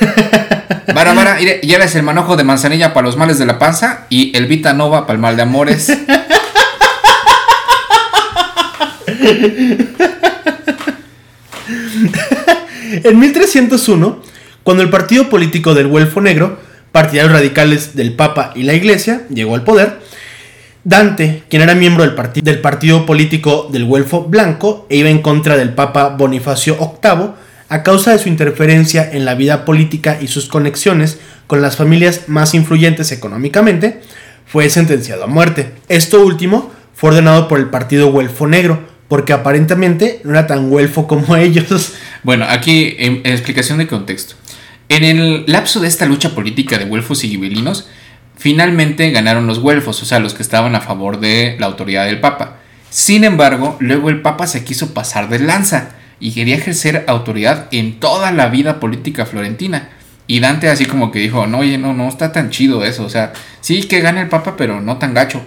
Vara, 0.95 1.13
vara, 1.13 1.35
mire, 1.35 1.61
lleves 1.61 1.95
el 1.95 2.03
manojo 2.03 2.37
de 2.37 2.45
manzanilla 2.45 2.95
para 2.95 3.07
los 3.07 3.17
males 3.17 3.39
de 3.39 3.45
la 3.45 3.59
panza 3.59 4.07
y 4.09 4.37
el 4.37 4.47
Vita 4.47 4.73
Nova 4.73 5.07
para 5.07 5.17
el 5.17 5.21
mal 5.21 5.37
de 5.37 5.43
amores. 5.43 5.93
en 12.91 13.19
1301, 13.19 14.23
cuando 14.63 14.83
el 14.83 14.91
partido 14.91 15.29
político 15.29 15.75
del 15.75 15.89
Güelfo 15.89 16.21
Negro, 16.21 16.59
partidarios 16.93 17.33
radicales 17.33 17.95
del 17.95 18.15
Papa 18.15 18.53
y 18.55 18.63
la 18.63 18.75
Iglesia, 18.75 19.23
llegó 19.29 19.55
al 19.55 19.65
poder, 19.65 20.01
Dante, 20.85 21.43
quien 21.51 21.63
era 21.63 21.75
miembro 21.75 22.05
del, 22.05 22.15
del 22.43 22.61
partido 22.61 23.05
político 23.05 23.69
del 23.71 23.85
Güelfo 23.85 24.25
Blanco 24.25 24.87
e 24.89 24.97
iba 24.97 25.11
en 25.11 25.21
contra 25.21 25.57
del 25.57 25.75
Papa 25.75 26.09
Bonifacio 26.11 26.77
VIII, 26.77 27.31
a 27.69 27.83
causa 27.83 28.13
de 28.13 28.19
su 28.19 28.29
interferencia 28.31 29.11
en 29.13 29.27
la 29.27 29.35
vida 29.35 29.67
política 29.67 30.19
y 30.21 30.29
sus 30.29 30.49
conexiones 30.49 31.19
con 31.47 31.61
las 31.61 31.77
familias 31.77 32.29
más 32.29 32.55
influyentes 32.55 33.13
económicamente, 33.13 34.01
fue 34.47 34.71
sentenciado 34.71 35.25
a 35.25 35.27
muerte. 35.27 35.73
Esto 35.89 36.25
último 36.25 36.73
fue 36.95 37.11
ordenado 37.11 37.49
por 37.49 37.59
el 37.59 37.69
partido 37.69 38.11
Güelfo 38.11 38.47
Negro, 38.47 38.81
porque 39.09 39.33
aparentemente 39.33 40.21
no 40.25 40.31
era 40.31 40.47
tan 40.47 40.69
güelfo 40.69 41.07
como 41.07 41.37
ellos. 41.37 41.95
Bueno, 42.23 42.47
aquí 42.49 42.95
en, 42.99 43.23
explicación 43.25 43.79
de 43.79 43.87
contexto. 43.87 44.35
En 44.89 45.05
el 45.05 45.45
lapso 45.47 45.81
de 45.81 45.89
esta 45.89 46.07
lucha 46.07 46.35
política 46.35 46.79
de 46.79 46.85
güelfos 46.85 47.25
y 47.25 47.29
gibelinos, 47.29 47.89
finalmente 48.37 49.11
ganaron 49.11 49.47
los 49.47 49.59
güelfos, 49.59 50.03
o 50.03 50.07
sea, 50.07 50.19
los 50.19 50.33
que 50.33 50.43
estaban 50.43 50.75
a 50.75 50.81
favor 50.81 51.21
de 51.21 51.57
la 51.59 51.67
autoridad 51.67 52.07
del 52.07 52.21
Papa. 52.21 52.57
Sin 52.91 53.25
embargo, 53.25 53.77
luego 53.81 54.09
el 54.09 54.23
Papa 54.23 54.47
se 54.47 54.65
quiso 54.65 54.95
pasar 54.95 55.29
de 55.29 55.41
lanza 55.41 55.91
y 56.21 56.33
quería 56.33 56.57
ejercer 56.57 57.05
autoridad 57.07 57.69
en 57.71 58.01
toda 58.01 58.33
la 58.33 58.49
vida 58.49 58.81
política 58.81 59.27
florentina. 59.27 59.91
Y 60.27 60.41
Dante 60.41 60.69
así 60.69 60.87
como 60.87 61.11
que 61.11 61.19
dijo, 61.19 61.47
no, 61.47 61.59
oye, 61.59 61.79
no, 61.79 61.93
no 61.93 62.09
está 62.09 62.33
tan 62.33 62.51
chido 62.51 62.85
eso, 62.85 63.05
o 63.05 63.11
sea, 63.11 63.33
sí 63.61 63.83
que 63.85 64.01
gane 64.01 64.23
el 64.23 64.29
Papa, 64.29 64.57
pero 64.57 64.81
no 64.81 64.99
tan 64.99 65.15
gacho. 65.15 65.43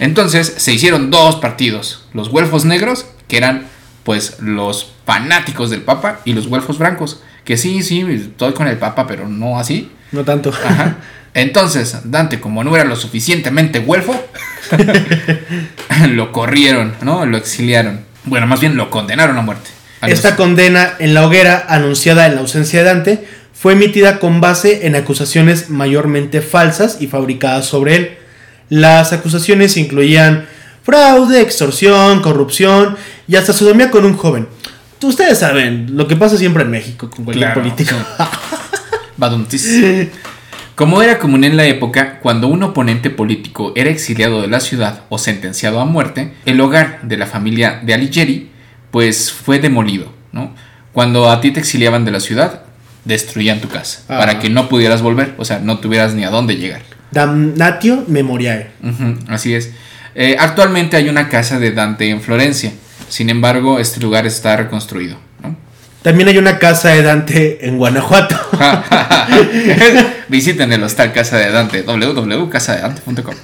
Entonces 0.00 0.54
se 0.56 0.72
hicieron 0.72 1.10
dos 1.10 1.36
partidos, 1.36 2.06
los 2.12 2.30
güelfos 2.30 2.64
negros, 2.64 3.06
que 3.28 3.36
eran 3.36 3.66
pues 4.02 4.40
los 4.40 4.92
fanáticos 5.06 5.70
del 5.70 5.82
Papa, 5.82 6.20
y 6.24 6.32
los 6.32 6.48
güelfos 6.48 6.78
blancos, 6.78 7.22
que 7.44 7.56
sí, 7.56 7.82
sí, 7.82 8.00
estoy 8.00 8.54
con 8.54 8.66
el 8.66 8.78
Papa, 8.78 9.06
pero 9.06 9.28
no 9.28 9.58
así. 9.58 9.92
No 10.10 10.24
tanto. 10.24 10.52
Entonces, 11.34 11.96
Dante, 12.04 12.40
como 12.40 12.64
no 12.64 12.74
era 12.74 12.84
lo 12.84 12.96
suficientemente 12.96 13.78
güelfo, 13.80 14.20
lo 16.08 16.32
corrieron, 16.32 16.94
¿no? 17.02 17.24
Lo 17.26 17.36
exiliaron. 17.36 18.00
Bueno, 18.24 18.46
más 18.46 18.60
bien 18.60 18.76
lo 18.76 18.90
condenaron 18.90 19.36
a 19.38 19.42
muerte. 19.42 19.70
Esta 20.02 20.34
condena 20.34 20.94
en 20.98 21.12
la 21.14 21.26
hoguera, 21.26 21.66
anunciada 21.68 22.26
en 22.26 22.34
la 22.34 22.40
ausencia 22.40 22.80
de 22.80 22.84
Dante, 22.86 23.28
fue 23.52 23.74
emitida 23.74 24.18
con 24.18 24.40
base 24.40 24.86
en 24.86 24.96
acusaciones 24.96 25.68
mayormente 25.68 26.40
falsas 26.40 26.96
y 27.00 27.06
fabricadas 27.06 27.66
sobre 27.66 27.96
él. 27.96 28.18
Las 28.70 29.12
acusaciones 29.12 29.76
incluían 29.76 30.46
fraude, 30.82 31.42
extorsión, 31.42 32.22
corrupción 32.22 32.96
y 33.28 33.36
hasta 33.36 33.52
sodomía 33.52 33.90
con 33.90 34.04
un 34.04 34.16
joven. 34.16 34.48
Ustedes 35.02 35.38
saben 35.38 35.96
lo 35.96 36.08
que 36.08 36.16
pasa 36.16 36.36
siempre 36.36 36.62
en 36.62 36.70
México 36.70 37.10
con 37.10 37.24
cualquier 37.24 37.52
político. 37.52 37.94
Como 40.74 41.02
era 41.02 41.18
común 41.18 41.44
en 41.44 41.58
la 41.58 41.66
época, 41.66 42.20
cuando 42.20 42.48
un 42.48 42.62
oponente 42.62 43.10
político 43.10 43.74
era 43.76 43.90
exiliado 43.90 44.40
de 44.40 44.48
la 44.48 44.60
ciudad 44.60 45.02
o 45.10 45.18
sentenciado 45.18 45.78
a 45.78 45.84
muerte, 45.84 46.32
el 46.46 46.58
hogar 46.60 47.00
de 47.02 47.18
la 47.18 47.26
familia 47.26 47.80
de 47.82 47.92
Alighieri 47.92 48.50
pues 48.90 49.30
fue 49.30 49.58
demolido, 49.58 50.12
¿no? 50.32 50.54
Cuando 50.92 51.30
a 51.30 51.40
ti 51.40 51.50
te 51.50 51.60
exiliaban 51.60 52.04
de 52.04 52.12
la 52.12 52.20
ciudad, 52.20 52.62
destruían 53.04 53.60
tu 53.60 53.68
casa 53.68 54.04
ah. 54.08 54.18
para 54.18 54.38
que 54.38 54.48
no 54.48 54.68
pudieras 54.68 55.02
volver, 55.02 55.34
o 55.36 55.44
sea, 55.44 55.58
no 55.58 55.80
tuvieras 55.80 56.14
ni 56.14 56.24
a 56.24 56.30
dónde 56.30 56.56
llegar. 56.56 56.82
Damnatio 57.10 58.04
Memoriae. 58.06 58.70
así 59.28 59.54
es. 59.54 59.70
Eh, 60.14 60.36
actualmente 60.38 60.96
hay 60.96 61.08
una 61.08 61.28
casa 61.28 61.58
de 61.58 61.70
Dante 61.70 62.10
en 62.10 62.20
Florencia, 62.20 62.72
sin 63.08 63.30
embargo, 63.30 63.78
este 63.78 64.00
lugar 64.00 64.26
está 64.26 64.56
reconstruido. 64.56 65.16
También 66.02 66.28
hay 66.28 66.38
una 66.38 66.58
casa 66.58 66.90
de 66.90 67.02
Dante 67.02 67.66
en 67.66 67.76
Guanajuato. 67.76 68.34
Visiten 70.28 70.72
el 70.72 70.82
hostal 70.82 71.12
Casa 71.12 71.36
de 71.36 71.50
Dante, 71.50 71.82
www.casadedante.com. 71.82 73.34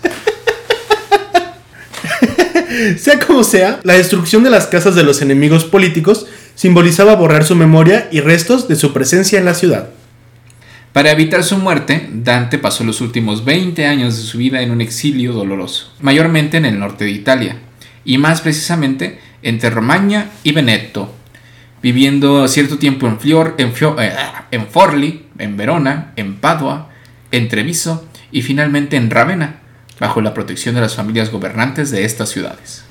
sea 2.99 3.19
como 3.21 3.45
sea, 3.45 3.81
la 3.83 3.93
destrucción 3.95 4.43
de 4.43 4.51
las 4.51 4.67
casas 4.67 4.95
de 4.95 5.03
los 5.03 5.21
enemigos 5.21 5.65
políticos 5.65 6.27
simbolizaba 6.55 7.15
borrar 7.15 7.45
su 7.45 7.55
memoria 7.55 8.09
y 8.11 8.21
restos 8.21 8.69
de 8.69 8.77
su 8.77 8.95
presencia 8.95 9.39
en 9.39 9.45
la 9.45 9.55
ciudad. 9.55 9.91
Para 10.97 11.11
evitar 11.11 11.45
su 11.45 11.59
muerte, 11.59 12.09
Dante 12.11 12.57
pasó 12.57 12.83
los 12.83 13.03
últimos 13.03 13.45
20 13.45 13.85
años 13.85 14.17
de 14.17 14.23
su 14.23 14.39
vida 14.39 14.63
en 14.63 14.71
un 14.71 14.81
exilio 14.81 15.35
doloroso, 15.35 15.93
mayormente 16.01 16.57
en 16.57 16.65
el 16.65 16.79
norte 16.79 17.05
de 17.05 17.11
Italia, 17.11 17.59
y 18.07 18.17
más 18.17 18.41
precisamente 18.41 19.19
entre 19.43 19.69
Romagna 19.69 20.31
y 20.43 20.53
Veneto, 20.53 21.15
viviendo 21.83 22.49
cierto 22.49 22.79
tiempo 22.79 23.07
en, 23.07 23.21
Fior, 23.21 23.57
en, 23.59 23.75
eh, 23.99 24.13
en 24.51 24.67
Forli, 24.69 25.27
en 25.37 25.59
Verona, 25.59 26.15
en 26.17 26.37
Padua, 26.37 26.89
en 27.31 27.49
Treviso 27.49 28.09
y 28.33 28.41
finalmente 28.41 28.97
en 28.97 29.11
Ravenna, 29.11 29.57
bajo 30.01 30.23
la 30.23 30.33
protección 30.33 30.77
de 30.77 30.81
las 30.81 30.95
familias 30.95 31.31
gobernantes 31.31 31.91
de 31.91 32.07
estas 32.07 32.31
ciudades. 32.31 32.85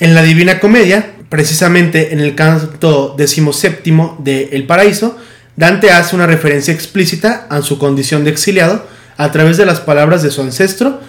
En 0.00 0.16
la 0.16 0.24
Divina 0.24 0.58
Comedia, 0.58 1.12
precisamente 1.28 2.12
en 2.12 2.18
el 2.18 2.34
canto 2.34 3.14
decimoséptimo 3.16 4.16
de 4.18 4.48
El 4.50 4.64
Paraíso, 4.64 5.16
Dante 5.56 5.90
hace 5.90 6.16
una 6.16 6.26
referencia 6.26 6.72
explícita 6.72 7.46
a 7.50 7.62
su 7.62 7.78
condición 7.78 8.24
de 8.24 8.30
exiliado 8.30 8.86
a 9.16 9.32
través 9.32 9.56
de 9.56 9.66
las 9.66 9.80
palabras 9.80 10.22
de 10.22 10.30
su 10.30 10.42
ancestro 10.42 11.00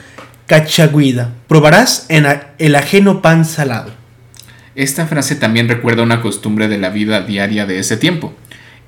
Cachaguida. 0.48 1.32
Probarás 1.48 2.06
en 2.10 2.26
el 2.58 2.76
ajeno 2.76 3.22
pan 3.22 3.46
salado. 3.46 3.92
Esta 4.76 5.08
frase 5.08 5.36
también 5.36 5.70
recuerda 5.70 6.04
una 6.04 6.22
costumbre 6.22 6.68
de 6.68 6.78
la 6.78 6.90
vida 6.90 7.22
diaria 7.22 7.66
de 7.66 7.80
ese 7.80 7.98
tiempo. 7.98 8.34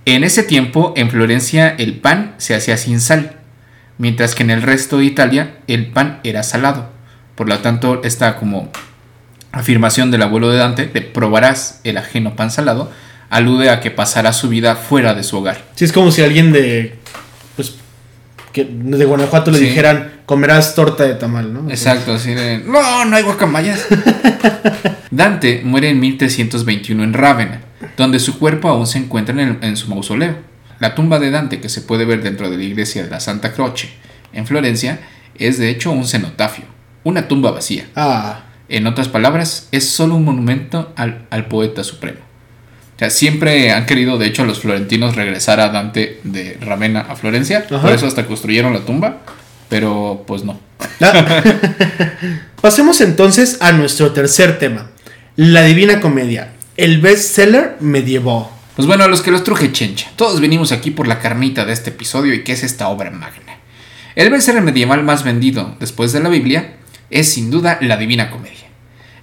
En 0.05 0.25
ese 0.25 0.43
tiempo, 0.43 0.93
en 0.97 1.09
Florencia, 1.09 1.69
el 1.69 1.95
pan 1.95 2.35
se 2.37 2.55
hacía 2.55 2.75
sin 2.75 2.99
sal, 2.99 3.37
mientras 3.97 4.35
que 4.35 4.43
en 4.43 4.49
el 4.49 4.61
resto 4.61 4.97
de 4.97 5.05
Italia 5.05 5.55
el 5.67 5.87
pan 5.91 6.19
era 6.23 6.43
salado. 6.43 6.89
Por 7.35 7.47
lo 7.47 7.59
tanto, 7.59 8.01
esta 8.03 8.35
como 8.35 8.69
afirmación 9.53 10.11
del 10.11 10.23
abuelo 10.23 10.49
de 10.49 10.57
Dante 10.57 10.87
de 10.87 11.01
probarás 11.01 11.79
el 11.83 11.97
ajeno 11.97 12.35
pan 12.35 12.51
salado 12.51 12.91
alude 13.33 13.69
a 13.69 13.79
que 13.79 13.91
pasará 13.91 14.33
su 14.33 14.49
vida 14.49 14.75
fuera 14.75 15.13
de 15.13 15.23
su 15.23 15.37
hogar. 15.37 15.63
Sí, 15.75 15.85
es 15.85 15.91
como 15.91 16.11
si 16.11 16.21
alguien 16.21 16.51
de 16.51 16.95
pues 17.55 17.75
que 18.51 18.65
de 18.65 19.05
Guanajuato 19.05 19.51
le 19.51 19.59
dijeran 19.59 20.21
comerás 20.25 20.75
torta 20.75 21.03
de 21.03 21.15
tamal, 21.15 21.53
¿no? 21.53 21.69
Exacto, 21.69 22.13
así 22.13 22.33
de 22.33 22.59
no, 22.59 23.05
no 23.05 23.15
hay 23.15 23.23
guacamayas. 23.23 23.87
Dante 25.11 25.61
muere 25.63 25.89
en 25.89 25.99
1321 25.99 27.03
en 27.03 27.13
Rávena, 27.13 27.61
donde 27.97 28.19
su 28.19 28.39
cuerpo 28.39 28.69
aún 28.69 28.87
se 28.87 28.99
encuentra 28.99 29.41
en, 29.41 29.59
en 29.61 29.77
su 29.77 29.89
mausoleo. 29.89 30.35
La 30.79 30.95
tumba 30.95 31.19
de 31.19 31.31
Dante 31.31 31.59
que 31.59 31.69
se 31.69 31.81
puede 31.81 32.05
ver 32.05 32.23
dentro 32.23 32.49
de 32.49 32.57
la 32.57 32.63
iglesia 32.63 33.03
de 33.03 33.09
la 33.09 33.19
Santa 33.19 33.53
Croce 33.53 33.89
en 34.33 34.45
Florencia 34.45 34.99
es 35.35 35.57
de 35.57 35.69
hecho 35.69 35.91
un 35.91 36.05
cenotafio, 36.05 36.65
una 37.03 37.27
tumba 37.27 37.51
vacía. 37.51 37.87
Ah. 37.95 38.43
En 38.69 38.87
otras 38.87 39.07
palabras, 39.07 39.67
es 39.71 39.87
solo 39.89 40.15
un 40.15 40.25
monumento 40.25 40.93
al, 40.95 41.45
poeta 41.47 41.83
supremo. 41.83 42.19
Sea, 43.03 43.09
siempre 43.09 43.71
han 43.71 43.85
querido, 43.85 44.17
de 44.17 44.27
hecho, 44.27 44.45
los 44.45 44.59
florentinos 44.59 45.17
regresar 45.17 45.59
a 45.59 45.67
Dante 45.67 46.21
de 46.23 46.57
Ravenna 46.61 47.01
a 47.01 47.17
Florencia. 47.17 47.67
Por 47.67 47.91
eso 47.91 48.07
hasta 48.07 48.25
construyeron 48.25 48.71
la 48.71 48.85
tumba. 48.85 49.23
Pero 49.67 50.23
pues 50.25 50.45
no. 50.45 50.57
Ah. 51.01 51.43
Pasemos 52.61 53.01
entonces 53.01 53.57
a 53.59 53.73
nuestro 53.73 54.13
tercer 54.13 54.57
tema. 54.57 54.89
La 55.35 55.63
Divina 55.63 55.99
Comedia. 55.99 56.53
El 56.77 57.01
bestseller 57.01 57.75
medieval. 57.81 58.45
Pues 58.77 58.87
bueno, 58.87 59.03
a 59.03 59.07
los 59.09 59.21
que 59.21 59.31
los 59.31 59.43
truje 59.43 59.73
chencha, 59.73 60.09
todos 60.15 60.39
venimos 60.39 60.71
aquí 60.71 60.89
por 60.89 61.07
la 61.07 61.19
carnita 61.19 61.65
de 61.65 61.73
este 61.73 61.89
episodio 61.89 62.33
y 62.33 62.43
qué 62.43 62.53
es 62.53 62.63
esta 62.63 62.87
obra 62.87 63.11
magna. 63.11 63.57
El 64.15 64.29
bestseller 64.29 64.61
medieval 64.61 65.03
más 65.03 65.23
vendido 65.23 65.75
después 65.79 66.13
de 66.13 66.21
la 66.21 66.29
Biblia 66.29 66.75
es 67.09 67.27
sin 67.27 67.51
duda 67.51 67.79
la 67.81 67.97
Divina 67.97 68.31
Comedia, 68.31 68.67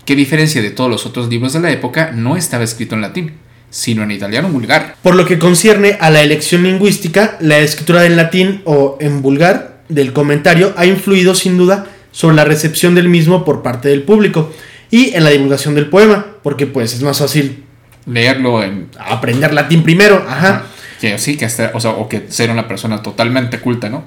que 0.05 0.13
a 0.13 0.17
diferencia 0.17 0.61
de 0.61 0.71
todos 0.71 0.91
los 0.91 1.07
otros 1.07 1.29
libros 1.29 1.55
de 1.55 1.61
la 1.61 1.71
época 1.71 2.11
no 2.13 2.37
estaba 2.37 2.65
escrito 2.65 2.95
en 2.95 3.01
latín, 3.01 3.33
sino 3.71 4.03
en 4.03 4.11
italiano 4.11 4.49
vulgar. 4.49 4.97
Por 5.03 5.15
lo 5.15 5.25
que 5.25 5.39
concierne 5.39 5.97
a 6.01 6.11
la 6.11 6.23
elección 6.23 6.65
lingüística, 6.65 7.37
la 7.41 7.59
escritura 7.59 8.05
en 8.05 8.17
latín 8.17 8.63
o 8.65 8.99
en 9.01 9.23
vulgar 9.23 9.81
del 9.89 10.13
comentario 10.13 10.75
ha 10.77 10.87
influido 10.87 11.35
sin 11.35 11.57
duda 11.57 11.87
sobre 12.13 12.37
la 12.37 12.45
recepción 12.45 12.95
del 12.95 13.09
mismo 13.09 13.45
por 13.45 13.63
parte 13.63 13.89
del 13.89 14.03
público 14.03 14.53
y 14.91 15.15
en 15.15 15.25
la 15.25 15.31
divulgación 15.31 15.75
del 15.75 15.87
poema, 15.87 16.27
porque 16.43 16.67
pues 16.67 16.93
es 16.93 17.03
más 17.03 17.19
fácil 17.19 17.65
leerlo 18.07 18.63
en... 18.63 18.89
Aprender 18.99 19.55
latín 19.55 19.83
primero, 19.83 20.25
ajá. 20.29 20.65
Que 21.01 21.19
sí, 21.19 21.37
que 21.37 21.47
o, 21.47 21.81
sea, 21.81 21.91
o 21.91 22.09
que 22.09 22.27
ser 22.29 22.51
una 22.51 22.69
persona 22.69 23.03
totalmente 23.03 23.61
culta, 23.61 23.89
¿no? 23.89 24.05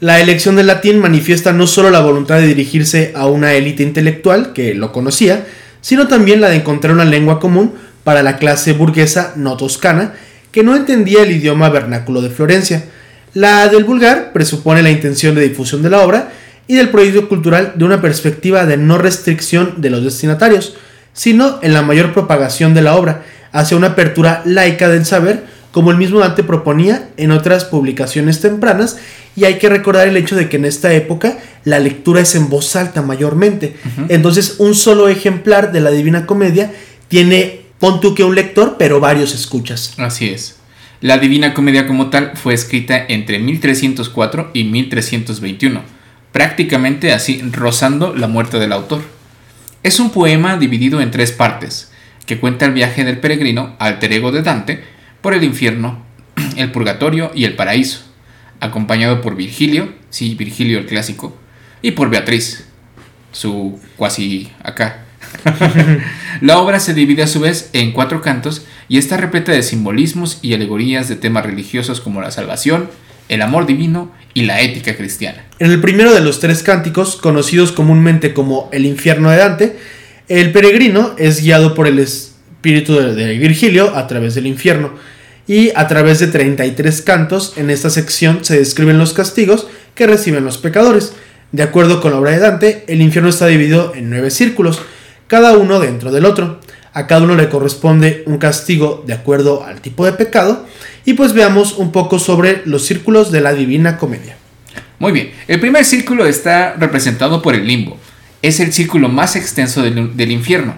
La 0.00 0.20
elección 0.20 0.56
del 0.56 0.66
latín 0.66 0.98
manifiesta 0.98 1.52
no 1.52 1.66
solo 1.66 1.90
la 1.90 2.00
voluntad 2.00 2.36
de 2.36 2.46
dirigirse 2.46 3.12
a 3.14 3.26
una 3.26 3.52
élite 3.54 3.82
intelectual 3.82 4.52
que 4.52 4.74
lo 4.74 4.92
conocía, 4.92 5.46
sino 5.82 6.08
también 6.08 6.40
la 6.40 6.48
de 6.48 6.56
encontrar 6.56 6.94
una 6.94 7.04
lengua 7.04 7.40
común 7.40 7.74
para 8.04 8.22
la 8.22 8.38
clase 8.38 8.72
burguesa 8.72 9.32
no 9.36 9.56
toscana 9.56 10.14
que 10.52 10.62
no 10.62 10.74
entendía 10.74 11.22
el 11.22 11.30
idioma 11.30 11.68
vernáculo 11.68 12.22
de 12.22 12.30
Florencia. 12.30 12.84
La 13.34 13.68
del 13.68 13.84
vulgar 13.84 14.32
presupone 14.32 14.82
la 14.82 14.90
intención 14.90 15.34
de 15.34 15.48
difusión 15.48 15.82
de 15.82 15.90
la 15.90 16.00
obra 16.00 16.32
y 16.66 16.74
del 16.74 16.90
proyecto 16.90 17.28
cultural 17.28 17.72
de 17.76 17.84
una 17.84 18.00
perspectiva 18.00 18.66
de 18.66 18.76
no 18.76 18.98
restricción 18.98 19.74
de 19.80 19.90
los 19.90 20.04
destinatarios, 20.04 20.76
sino 21.12 21.58
en 21.62 21.72
la 21.72 21.82
mayor 21.82 22.12
propagación 22.12 22.74
de 22.74 22.82
la 22.82 22.96
obra, 22.96 23.22
hacia 23.52 23.76
una 23.76 23.88
apertura 23.88 24.42
laica 24.44 24.88
del 24.88 25.04
saber, 25.04 25.44
como 25.72 25.90
el 25.90 25.96
mismo 25.96 26.18
Dante 26.18 26.42
proponía 26.42 27.08
en 27.16 27.30
otras 27.30 27.64
publicaciones 27.64 28.40
tempranas, 28.40 28.98
y 29.36 29.44
hay 29.44 29.58
que 29.58 29.68
recordar 29.68 30.08
el 30.08 30.16
hecho 30.16 30.36
de 30.36 30.48
que 30.48 30.56
en 30.56 30.64
esta 30.64 30.92
época 30.92 31.38
la 31.64 31.78
lectura 31.78 32.20
es 32.20 32.34
en 32.34 32.48
voz 32.48 32.74
alta 32.74 33.02
mayormente. 33.02 33.76
Entonces, 34.08 34.56
un 34.58 34.74
solo 34.74 35.08
ejemplar 35.08 35.72
de 35.72 35.80
la 35.80 35.90
Divina 35.90 36.26
Comedia 36.26 36.72
tiene, 37.08 37.59
pon 37.80 38.00
tú 38.00 38.14
que 38.14 38.22
un 38.22 38.36
lector, 38.36 38.76
pero 38.78 39.00
varios 39.00 39.34
escuchas. 39.34 39.94
Así 39.98 40.28
es. 40.28 40.60
La 41.00 41.16
Divina 41.16 41.54
Comedia 41.54 41.86
como 41.86 42.10
tal 42.10 42.36
fue 42.36 42.52
escrita 42.52 43.02
entre 43.08 43.38
1304 43.38 44.50
y 44.52 44.64
1321, 44.64 45.82
prácticamente 46.30 47.12
así 47.12 47.40
rozando 47.50 48.14
la 48.14 48.28
muerte 48.28 48.58
del 48.58 48.72
autor. 48.72 49.02
Es 49.82 49.98
un 49.98 50.10
poema 50.10 50.58
dividido 50.58 51.00
en 51.00 51.10
tres 51.10 51.32
partes, 51.32 51.90
que 52.26 52.38
cuenta 52.38 52.66
el 52.66 52.72
viaje 52.72 53.02
del 53.02 53.18
peregrino, 53.18 53.74
alter 53.78 54.12
ego 54.12 54.30
de 54.30 54.42
Dante, 54.42 54.84
por 55.22 55.32
el 55.32 55.42
infierno, 55.42 56.04
el 56.56 56.70
purgatorio 56.70 57.32
y 57.34 57.44
el 57.44 57.56
paraíso, 57.56 58.02
acompañado 58.60 59.22
por 59.22 59.36
Virgilio, 59.36 59.94
sí, 60.10 60.34
Virgilio 60.34 60.78
el 60.78 60.86
clásico, 60.86 61.34
y 61.80 61.92
por 61.92 62.10
Beatriz, 62.10 62.66
su 63.32 63.80
cuasi 63.96 64.52
acá. 64.62 65.06
la 66.40 66.58
obra 66.58 66.80
se 66.80 66.94
divide 66.94 67.22
a 67.22 67.26
su 67.26 67.40
vez 67.40 67.70
en 67.72 67.92
cuatro 67.92 68.20
cantos 68.20 68.66
y 68.88 68.98
está 68.98 69.16
repleta 69.16 69.52
de 69.52 69.62
simbolismos 69.62 70.38
y 70.42 70.54
alegorías 70.54 71.08
de 71.08 71.16
temas 71.16 71.46
religiosos 71.46 72.00
como 72.00 72.20
la 72.20 72.30
salvación, 72.30 72.90
el 73.28 73.42
amor 73.42 73.66
divino 73.66 74.10
y 74.34 74.42
la 74.42 74.60
ética 74.60 74.96
cristiana. 74.96 75.44
En 75.58 75.70
el 75.70 75.80
primero 75.80 76.12
de 76.12 76.20
los 76.20 76.40
tres 76.40 76.62
cánticos, 76.62 77.16
conocidos 77.16 77.72
comúnmente 77.72 78.34
como 78.34 78.68
el 78.72 78.86
infierno 78.86 79.30
de 79.30 79.36
Dante, 79.36 79.76
el 80.28 80.52
peregrino 80.52 81.14
es 81.18 81.42
guiado 81.42 81.74
por 81.74 81.86
el 81.86 81.98
espíritu 81.98 82.94
de, 82.94 83.38
Virgilio 83.38 83.96
a 83.96 84.06
través 84.06 84.34
del 84.34 84.46
infierno. 84.46 84.94
Y 85.46 85.70
a 85.74 85.88
través 85.88 86.20
de 86.20 86.28
33 86.28 87.02
cantos, 87.02 87.54
en 87.56 87.70
esta 87.70 87.90
sección 87.90 88.44
se 88.44 88.56
describen 88.56 88.98
los 88.98 89.12
castigos 89.12 89.66
que 89.96 90.06
reciben 90.06 90.44
los 90.44 90.58
pecadores. 90.58 91.14
De 91.50 91.64
acuerdo 91.64 92.00
con 92.00 92.12
la 92.12 92.18
obra 92.18 92.30
de 92.30 92.38
Dante, 92.38 92.84
el 92.86 93.02
infierno 93.02 93.30
está 93.30 93.46
dividido 93.46 93.92
en 93.96 94.10
nueve 94.10 94.30
círculos, 94.30 94.80
cada 95.30 95.56
uno 95.56 95.78
dentro 95.78 96.10
del 96.10 96.24
otro. 96.24 96.58
A 96.92 97.06
cada 97.06 97.22
uno 97.22 97.36
le 97.36 97.48
corresponde 97.48 98.24
un 98.26 98.38
castigo 98.38 99.04
de 99.06 99.12
acuerdo 99.12 99.62
al 99.64 99.80
tipo 99.80 100.04
de 100.04 100.12
pecado. 100.12 100.66
Y 101.04 101.12
pues 101.12 101.34
veamos 101.34 101.74
un 101.74 101.92
poco 101.92 102.18
sobre 102.18 102.62
los 102.64 102.84
círculos 102.84 103.30
de 103.30 103.40
la 103.40 103.52
Divina 103.52 103.96
Comedia. 103.96 104.36
Muy 104.98 105.12
bien, 105.12 105.30
el 105.46 105.60
primer 105.60 105.84
círculo 105.84 106.26
está 106.26 106.74
representado 106.74 107.42
por 107.42 107.54
el 107.54 107.64
limbo. 107.64 107.96
Es 108.42 108.58
el 108.58 108.72
círculo 108.72 109.08
más 109.08 109.36
extenso 109.36 109.82
del, 109.82 110.30
infierno. 110.32 110.74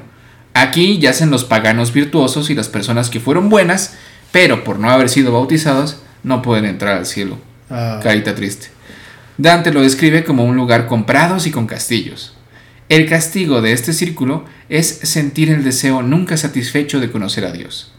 Aquí 0.53 0.99
yacen 0.99 1.31
los 1.31 1.45
paganos 1.45 1.95
virtuosos 1.95 2.51
y 2.51 2.55
las 2.55 2.69
personas 2.69 3.09
que 3.09 3.21
fueron 3.21 3.49
buenas, 3.49 3.95
pero 4.33 4.65
por 4.65 4.79
no 4.79 4.91
haber 4.91 5.09
sido 5.09 5.33
bautizados, 5.33 6.03
no 6.25 6.43
pueden 6.43 6.67
entrar 6.67 6.99
al 6.99 7.07
cielo. 7.07 7.39
Ah. 7.71 8.01
Carita 8.03 8.35
triste. 8.35 8.69
Dante 9.39 9.73
lo 9.73 9.81
describe 9.81 10.25
como 10.25 10.45
un 10.45 10.57
lugar 10.57 10.87
con 10.89 11.07
prados 11.07 11.47
y 11.47 11.51
con 11.51 11.67
castillos. 11.67 12.35
El 12.89 13.09
castigo 13.09 13.63
de 13.63 13.73
este 13.73 13.93
círculo 13.93 14.45
es 14.69 14.89
sentir 14.89 15.51
el 15.51 15.65
deseo 15.65 16.03
nunca 16.03 16.37
satisfecho 16.37 17.01
de 17.01 17.11
conocer 17.11 17.45
a 17.45 17.53
Dios. 17.53 17.93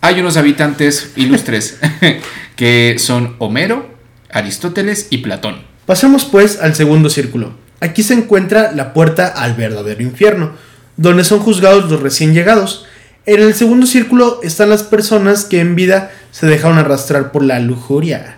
Hay 0.00 0.20
unos 0.20 0.36
habitantes 0.36 1.12
ilustres 1.16 1.78
que 2.56 2.96
son 2.98 3.36
Homero, 3.38 3.88
Aristóteles 4.30 5.06
y 5.10 5.18
Platón. 5.18 5.62
Pasamos 5.86 6.24
pues 6.24 6.60
al 6.60 6.74
segundo 6.74 7.08
círculo. 7.08 7.54
Aquí 7.80 8.02
se 8.02 8.14
encuentra 8.14 8.72
la 8.72 8.92
puerta 8.92 9.28
al 9.28 9.54
verdadero 9.54 10.02
infierno, 10.02 10.52
donde 10.96 11.24
son 11.24 11.40
juzgados 11.40 11.90
los 11.90 12.02
recién 12.02 12.34
llegados. 12.34 12.86
En 13.26 13.40
el 13.40 13.54
segundo 13.54 13.86
círculo 13.86 14.40
están 14.42 14.68
las 14.68 14.82
personas 14.82 15.44
que 15.44 15.60
en 15.60 15.74
vida 15.74 16.12
se 16.30 16.46
dejaron 16.46 16.78
arrastrar 16.78 17.32
por 17.32 17.42
la 17.42 17.58
lujuria. 17.60 18.36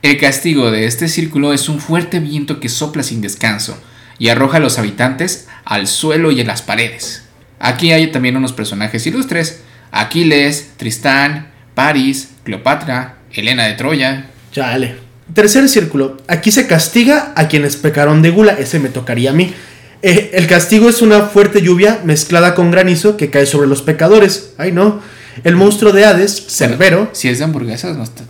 El 0.00 0.18
castigo 0.18 0.70
de 0.70 0.86
este 0.86 1.08
círculo 1.08 1.52
es 1.52 1.68
un 1.68 1.80
fuerte 1.80 2.20
viento 2.20 2.60
que 2.60 2.68
sopla 2.68 3.02
sin 3.02 3.20
descanso, 3.20 3.78
y 4.18 4.28
arroja 4.28 4.58
a 4.58 4.60
los 4.60 4.78
habitantes 4.78 5.48
al 5.64 5.86
suelo 5.86 6.30
y 6.30 6.40
en 6.40 6.46
las 6.46 6.62
paredes. 6.62 7.24
Aquí 7.58 7.92
hay 7.92 8.10
también 8.12 8.36
unos 8.36 8.52
personajes 8.52 9.06
ilustres, 9.06 9.62
Aquiles, 9.90 10.72
Tristán, 10.76 11.48
Paris, 11.74 12.30
Cleopatra, 12.44 13.16
Helena 13.32 13.66
de 13.66 13.74
Troya. 13.74 14.26
Chale. 14.52 14.96
Tercer 15.34 15.68
círculo. 15.68 16.16
Aquí 16.26 16.50
se 16.50 16.66
castiga 16.66 17.32
a 17.36 17.48
quienes 17.48 17.76
pecaron 17.76 18.22
de 18.22 18.30
gula. 18.30 18.52
Ese 18.52 18.78
me 18.78 18.88
tocaría 18.88 19.30
a 19.30 19.34
mí. 19.34 19.52
Eh, 20.00 20.30
el 20.34 20.46
castigo 20.46 20.88
es 20.88 21.02
una 21.02 21.22
fuerte 21.22 21.60
lluvia 21.60 22.00
mezclada 22.04 22.54
con 22.54 22.70
granizo 22.70 23.16
que 23.16 23.30
cae 23.30 23.46
sobre 23.46 23.68
los 23.68 23.82
pecadores. 23.82 24.54
Ay, 24.56 24.72
no. 24.72 25.00
El 25.44 25.56
monstruo 25.56 25.92
de 25.92 26.04
Hades, 26.04 26.46
Cerbero. 26.48 27.10
si 27.12 27.28
es 27.28 27.38
de 27.38 27.44
hamburguesas, 27.44 27.96
no 27.96 28.02
está, 28.02 28.24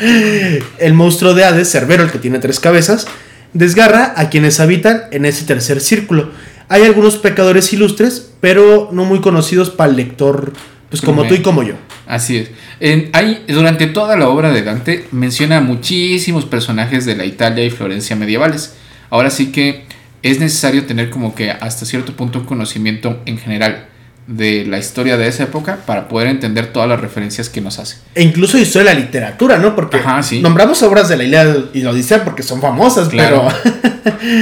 El 0.78 0.94
monstruo 0.94 1.34
de 1.34 1.44
Hades, 1.44 1.70
Cerbero, 1.70 2.04
el 2.04 2.10
que 2.12 2.18
tiene 2.18 2.38
tres 2.38 2.60
cabezas, 2.60 3.06
desgarra 3.54 4.12
a 4.16 4.28
quienes 4.28 4.60
habitan 4.60 5.04
en 5.10 5.24
ese 5.24 5.46
tercer 5.46 5.80
círculo. 5.80 6.30
Hay 6.68 6.82
algunos 6.82 7.16
pecadores 7.16 7.72
ilustres, 7.72 8.32
pero 8.40 8.90
no 8.92 9.04
muy 9.04 9.20
conocidos 9.20 9.70
para 9.70 9.90
el 9.90 9.96
lector, 9.96 10.52
pues 10.90 11.00
como 11.00 11.26
tú 11.26 11.34
y 11.34 11.42
como 11.42 11.62
yo. 11.62 11.74
Así 12.06 12.36
es. 12.36 12.50
En, 12.80 13.10
hay, 13.12 13.44
durante 13.48 13.86
toda 13.86 14.16
la 14.16 14.28
obra 14.28 14.52
de 14.52 14.62
Dante 14.62 15.06
menciona 15.12 15.60
muchísimos 15.60 16.44
personajes 16.44 17.06
de 17.06 17.16
la 17.16 17.24
Italia 17.24 17.64
y 17.64 17.70
Florencia 17.70 18.16
medievales. 18.16 18.74
Ahora 19.10 19.30
sí 19.30 19.52
que 19.52 19.84
es 20.22 20.40
necesario 20.40 20.84
tener 20.86 21.10
como 21.10 21.34
que 21.34 21.50
hasta 21.50 21.86
cierto 21.86 22.14
punto 22.14 22.40
un 22.40 22.46
conocimiento 22.46 23.22
en 23.26 23.38
general 23.38 23.86
de 24.26 24.64
la 24.64 24.78
historia 24.78 25.16
de 25.16 25.28
esa 25.28 25.44
época 25.44 25.80
para 25.86 26.08
poder 26.08 26.28
entender 26.28 26.72
todas 26.72 26.88
las 26.88 27.00
referencias 27.00 27.48
que 27.48 27.60
nos 27.60 27.78
hace. 27.78 27.98
E 28.14 28.22
incluso 28.22 28.56
historia 28.56 28.90
de 28.90 28.94
la 28.94 29.00
literatura, 29.00 29.58
¿no? 29.58 29.76
Porque 29.76 30.00
nombramos 30.40 30.82
obras 30.82 31.08
de 31.08 31.16
la 31.16 31.24
Ilíada 31.24 31.56
y 31.74 31.82
la 31.82 31.90
Odisea 31.90 32.24
porque 32.24 32.42
son 32.42 32.60
famosas, 32.60 33.08
pero... 33.10 33.48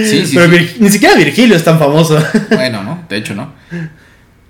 sí, 0.04 0.24
sí, 0.26 0.32
pero 0.34 0.48
ni 0.78 0.88
siquiera 0.88 1.16
Virgilio 1.16 1.56
es 1.56 1.64
tan 1.64 1.78
famoso. 1.78 2.22
bueno, 2.50 2.84
¿no? 2.84 3.04
De 3.08 3.16
hecho, 3.16 3.34
¿no? 3.34 3.52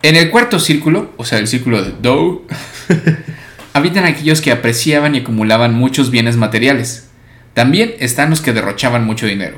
En 0.03 0.16
el 0.16 0.31
cuarto 0.31 0.59
círculo, 0.59 1.12
o 1.16 1.25
sea, 1.25 1.38
el 1.38 1.47
círculo 1.47 1.83
de 1.83 1.92
Dow, 2.03 2.42
habitan 3.73 4.05
aquellos 4.05 4.40
que 4.40 4.51
apreciaban 4.51 5.14
y 5.14 5.21
acumulaban 5.21 5.75
muchos 5.75 6.11
bienes 6.11 6.37
materiales. 6.37 7.09
También 7.55 7.95
están 8.01 8.31
los 8.31 8.40
que 8.40 8.53
derrochaban 8.53 9.05
mucho 9.05 9.27
dinero. 9.27 9.57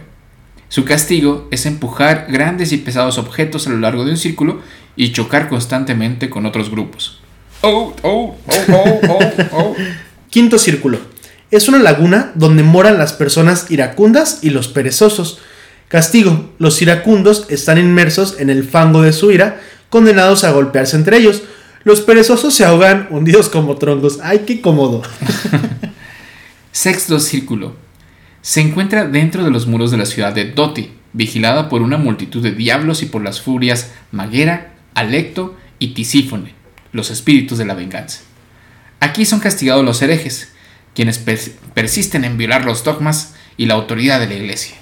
Su 0.68 0.84
castigo 0.84 1.48
es 1.50 1.66
empujar 1.66 2.26
grandes 2.28 2.72
y 2.72 2.78
pesados 2.78 3.18
objetos 3.18 3.66
a 3.66 3.70
lo 3.70 3.78
largo 3.78 4.04
de 4.04 4.10
un 4.10 4.16
círculo 4.16 4.60
y 4.96 5.12
chocar 5.12 5.48
constantemente 5.48 6.30
con 6.30 6.46
otros 6.46 6.70
grupos. 6.70 7.20
Oh, 7.62 7.94
oh, 8.02 8.37
oh, 9.52 9.76
Quinto 10.30 10.59
círculo. 10.59 10.98
Es 11.50 11.68
una 11.68 11.78
laguna 11.78 12.33
donde 12.35 12.62
moran 12.62 12.98
las 12.98 13.12
personas 13.12 13.70
iracundas 13.70 14.40
y 14.42 14.50
los 14.50 14.68
perezosos. 14.68 15.38
Castigo. 15.88 16.50
Los 16.59 16.83
iracundos 16.83 17.46
están 17.48 17.78
inmersos 17.78 18.37
en 18.38 18.50
el 18.50 18.64
fango 18.64 19.02
de 19.02 19.12
su 19.12 19.30
ira, 19.30 19.61
condenados 19.90 20.44
a 20.44 20.50
golpearse 20.50 20.96
entre 20.96 21.18
ellos. 21.18 21.42
Los 21.85 22.00
perezosos 22.00 22.54
se 22.54 22.64
ahogan 22.64 23.07
hundidos 23.11 23.48
como 23.48 23.76
troncos. 23.76 24.18
¡Ay, 24.22 24.40
qué 24.46 24.61
cómodo! 24.61 25.02
Sexto 26.72 27.20
círculo. 27.20 27.76
Se 28.42 28.61
encuentra 28.61 29.07
dentro 29.07 29.44
de 29.44 29.50
los 29.50 29.66
muros 29.66 29.90
de 29.90 29.96
la 29.96 30.07
ciudad 30.07 30.35
de 30.35 30.50
Doti, 30.50 30.90
vigilada 31.12 31.68
por 31.68 31.83
una 31.83 31.96
multitud 31.96 32.42
de 32.42 32.52
diablos 32.52 33.02
y 33.02 33.07
por 33.07 33.22
las 33.22 33.40
furias 33.40 33.92
Maguera, 34.11 34.73
Alecto 34.94 35.57
y 35.78 35.88
Tisífone, 35.88 36.54
los 36.92 37.11
espíritus 37.11 37.59
de 37.59 37.64
la 37.64 37.74
venganza. 37.74 38.20
Aquí 39.00 39.24
son 39.24 39.40
castigados 39.40 39.85
los 39.85 40.00
herejes, 40.02 40.48
quienes 40.94 41.18
persisten 41.74 42.24
en 42.24 42.38
violar 42.38 42.64
los 42.64 42.85
dogmas 42.85 43.35
y 43.57 43.66
la 43.66 43.74
autoridad 43.74 44.20
de 44.20 44.28
la 44.28 44.35
iglesia. 44.35 44.76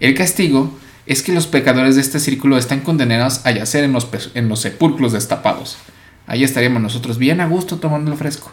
El 0.00 0.14
castigo 0.14 0.78
es 1.06 1.22
que 1.22 1.32
los 1.32 1.46
pecadores 1.46 1.94
de 1.94 2.00
este 2.02 2.20
círculo 2.20 2.58
están 2.58 2.80
condenados 2.80 3.40
a 3.44 3.52
yacer 3.52 3.84
en 3.84 3.92
los, 3.92 4.60
sepulcros 4.60 5.12
destapados. 5.12 5.78
Ahí 6.26 6.44
estaríamos 6.44 6.82
nosotros 6.82 7.18
bien 7.18 7.40
a 7.40 7.46
gusto 7.46 7.78
tomando 7.78 8.10
el 8.10 8.18
fresco. 8.18 8.52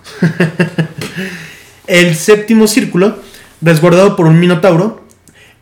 el 1.88 2.16
séptimo 2.16 2.68
círculo, 2.68 3.20
resguardado 3.62 4.16
por 4.16 4.28
un 4.28 4.40
minotauro. 4.40 5.04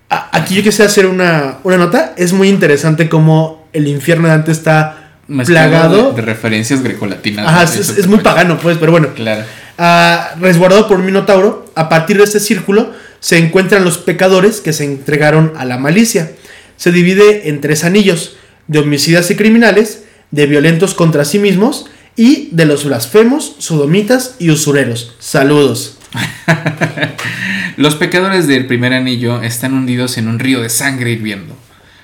Aquí 0.10 0.56
yo 0.56 0.64
quisiera 0.64 0.92
hacer 0.92 1.06
una, 1.06 1.60
una 1.64 1.78
nota. 1.78 2.14
Es 2.18 2.34
muy 2.34 2.50
interesante 2.50 3.08
cómo 3.08 3.66
el 3.72 3.88
infierno 3.88 4.28
de 4.28 4.34
antes 4.34 4.58
está 4.58 5.01
plagado. 5.46 6.14
De, 6.14 6.22
referencias 6.22 6.82
grecolatinas. 6.84 7.48
Ajá, 7.48 7.64
es, 7.64 8.08
muy 8.08 8.20
pagano, 8.20 8.58
pues, 8.60 8.78
pero 8.78 8.92
bueno. 8.92 9.10
Claro. 9.16 9.44
Ah, 9.78 10.36
resguardado 10.40 10.88
por 10.88 11.00
un 11.00 11.06
minotauro, 11.06 11.72
a 11.76 11.90
partir 11.90 12.18
de 12.18 12.24
este 12.24 12.40
círculo 12.40 12.94
se 13.20 13.38
encuentran 13.38 13.84
los 13.84 13.98
pecadores 13.98 14.62
que 14.62 14.74
se 14.74 14.86
entregaron 14.86 15.54
a 15.58 15.66
la 15.66 15.78
malicia. 15.78 16.32
Se 16.78 16.92
divide 16.92 17.50
en 17.50 17.62
tres 17.62 17.84
anillos: 17.84 18.38
de 18.68 18.80
homicidas 18.80 19.30
y 19.32 19.36
criminales, 19.36 20.04
de 20.32 20.48
violentos 20.48 20.94
contra 20.94 21.26
sí 21.26 21.40
mismos 21.40 21.88
y 22.16 22.50
de 22.52 22.66
los 22.66 22.86
blasfemos, 22.86 23.56
sodomitas 23.60 24.36
y 24.40 24.50
usureros. 24.50 25.16
Saludos. 25.20 25.98
los 27.78 27.96
pecadores 27.96 28.48
del 28.48 28.68
primer 28.68 28.94
anillo 28.94 29.42
están 29.42 29.74
hundidos 29.74 30.18
en 30.18 30.28
un 30.28 30.40
río 30.40 30.62
de 30.62 30.68
sangre 30.68 31.12
hirviendo 31.12 31.56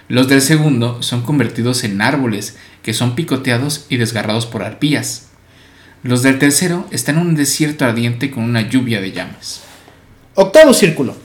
Los 0.07 0.29
del 0.29 0.41
segundo 0.41 1.03
son 1.03 1.23
convertidos 1.23 1.83
en 1.83 2.01
árboles 2.01 2.55
que 2.83 2.93
son 2.93 3.15
picoteados 3.15 3.85
y 3.89 3.97
desgarrados 3.97 4.45
por 4.45 4.63
arpías. 4.63 5.27
Los 6.03 6.23
del 6.23 6.39
tercero 6.39 6.87
están 6.91 7.17
en 7.17 7.27
un 7.27 7.35
desierto 7.35 7.85
ardiente 7.85 8.31
con 8.31 8.43
una 8.43 8.61
lluvia 8.69 9.01
de 9.01 9.11
llamas. 9.11 9.61
Octavo 10.35 10.73
círculo. 10.73 11.15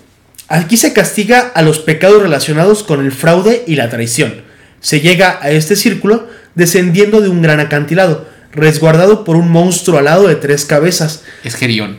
Aquí 0.48 0.76
se 0.76 0.92
castiga 0.92 1.52
a 1.54 1.62
los 1.62 1.78
pecados 1.78 2.22
relacionados 2.22 2.82
con 2.82 3.04
el 3.04 3.12
fraude 3.12 3.64
y 3.66 3.76
la 3.76 3.90
traición. 3.90 4.42
Se 4.80 5.00
llega 5.00 5.38
a 5.40 5.50
este 5.50 5.76
círculo 5.76 6.28
descendiendo 6.54 7.20
de 7.20 7.28
un 7.28 7.42
gran 7.42 7.60
acantilado, 7.60 8.28
resguardado 8.52 9.24
por 9.24 9.36
un 9.36 9.50
monstruo 9.50 9.98
alado 9.98 10.28
de 10.28 10.34
tres 10.36 10.64
cabezas. 10.64 11.22
Es 11.44 11.54
Gerión. 11.54 11.98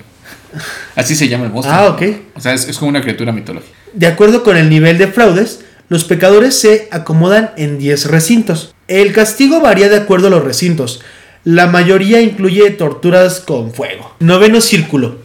Así 0.95 1.15
se 1.15 1.27
llama 1.27 1.45
el 1.45 1.51
monstruo. 1.51 1.75
Ah, 1.75 1.87
ok. 1.87 2.01
O 2.35 2.41
sea, 2.41 2.53
es, 2.53 2.67
es 2.67 2.77
como 2.77 2.89
una 2.89 3.01
criatura 3.01 3.31
mitológica. 3.31 3.75
De 3.93 4.07
acuerdo 4.07 4.43
con 4.43 4.57
el 4.57 4.69
nivel 4.69 4.97
de 4.97 5.07
fraudes, 5.07 5.61
los 5.89 6.03
pecadores 6.03 6.55
se 6.55 6.87
acomodan 6.91 7.51
en 7.57 7.77
10 7.77 8.05
recintos. 8.05 8.72
El 8.93 9.11
castigo 9.11 9.59
varía 9.59 9.89
de 9.89 9.97
acuerdo 9.97 10.27
a 10.27 10.29
los 10.29 10.43
recintos. 10.43 11.01
La 11.43 11.65
mayoría 11.65 12.21
incluye 12.21 12.69
torturas 12.69 13.39
con 13.39 13.73
fuego. 13.73 14.15
Noveno 14.19 14.61
círculo. 14.61 15.17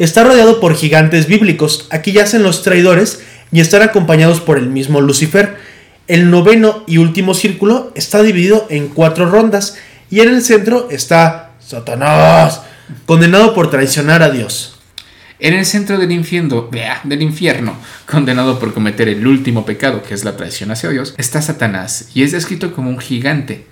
Está 0.00 0.24
rodeado 0.24 0.58
por 0.58 0.74
gigantes 0.74 1.28
bíblicos. 1.28 1.86
Aquí 1.90 2.10
yacen 2.10 2.42
los 2.42 2.64
traidores 2.64 3.22
y 3.52 3.60
están 3.60 3.82
acompañados 3.82 4.40
por 4.40 4.58
el 4.58 4.68
mismo 4.68 5.00
Lucifer. 5.00 5.58
El 6.08 6.28
noveno 6.28 6.82
y 6.88 6.98
último 6.98 7.34
círculo 7.34 7.92
está 7.94 8.20
dividido 8.20 8.66
en 8.68 8.88
cuatro 8.88 9.30
rondas 9.30 9.76
y 10.10 10.18
en 10.18 10.30
el 10.30 10.42
centro 10.42 10.88
está 10.90 11.52
Satanás, 11.60 12.62
condenado 13.06 13.54
por 13.54 13.70
traicionar 13.70 14.24
a 14.24 14.30
Dios. 14.30 14.73
En 15.44 15.52
el 15.52 15.66
centro 15.66 15.98
del 15.98 16.10
infierno, 16.10 17.76
condenado 18.10 18.58
por 18.58 18.72
cometer 18.72 19.10
el 19.10 19.26
último 19.26 19.66
pecado, 19.66 20.02
que 20.02 20.14
es 20.14 20.24
la 20.24 20.38
traición 20.38 20.70
hacia 20.70 20.88
Dios, 20.88 21.14
está 21.18 21.42
Satanás 21.42 22.08
y 22.14 22.22
es 22.22 22.32
descrito 22.32 22.72
como 22.74 22.88
un 22.88 22.98
gigante, 22.98 23.66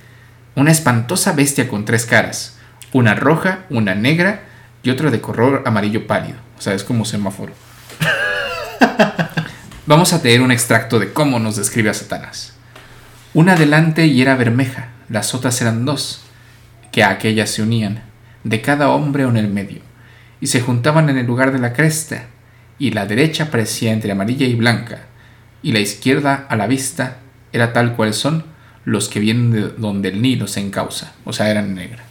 una 0.55 0.71
espantosa 0.71 1.33
bestia 1.33 1.69
con 1.69 1.87
tres 1.87 2.05
caras, 2.05 2.59
una 2.93 3.15
roja, 3.15 3.61
una 3.71 3.95
negra 3.95 4.43
y 4.83 4.91
otra 4.91 5.11
de 5.11 5.23
color 5.23 5.63
amarillo 5.65 6.07
pálido. 6.07 6.37
O 6.59 6.61
sea, 6.61 6.75
es 6.75 6.85
como 6.85 7.07
semáforo. 7.07 7.55
Vamos 9.87 10.13
a 10.13 10.23
leer 10.23 10.43
un 10.43 10.53
extracto 10.53 10.99
de 10.99 11.15
cómo 11.15 11.39
nos 11.39 11.57
describe 11.57 11.89
a 11.89 11.95
Satanás. 11.95 12.53
Una 13.33 13.57
delante 13.57 14.05
y 14.05 14.21
era 14.21 14.37
bermeja, 14.37 14.89
las 15.09 15.35
otras 15.35 15.59
eran 15.63 15.87
dos, 15.87 16.23
que 16.91 17.03
a 17.03 17.09
aquellas 17.09 17.49
se 17.49 17.63
unían, 17.63 18.03
de 18.45 18.61
cada 18.61 18.91
hombre 18.91 19.23
en 19.23 19.39
el 19.39 19.49
medio, 19.49 19.81
y 20.43 20.49
se 20.49 20.61
juntaban 20.61 21.09
en 21.09 21.17
el 21.17 21.25
lugar 21.25 21.53
de 21.53 21.61
la 21.61 21.73
cresta, 21.73 22.25
y 22.77 22.91
la 22.91 23.07
derecha 23.07 23.53
parecía 23.53 23.93
entre 23.93 24.11
amarilla 24.11 24.45
y 24.45 24.57
blanca, 24.57 25.03
y 25.63 25.71
la 25.71 25.79
izquierda 25.79 26.47
a 26.49 26.57
la 26.57 26.67
vista 26.67 27.19
era 27.53 27.73
tal 27.73 27.95
cual 27.95 28.13
son 28.13 28.45
los 28.85 29.09
que 29.09 29.21
vienen 29.21 29.53
de 29.53 29.69
donde 29.69 30.09
el 30.09 30.21
Nilo 30.21 30.49
se 30.49 30.59
encausa, 30.59 31.13
o 31.25 31.33
sea, 31.33 31.49
eran 31.49 31.77
negra, 31.77 32.03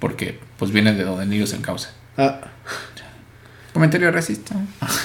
porque 0.00 0.40
pues 0.58 0.72
vienen 0.72 0.98
de 0.98 1.04
donde 1.04 1.22
el 1.22 1.30
Nilo 1.30 1.46
se 1.46 1.54
encausa. 1.54 1.94
Ah, 2.16 2.40
Comentario 3.72 4.10
racista. 4.10 4.56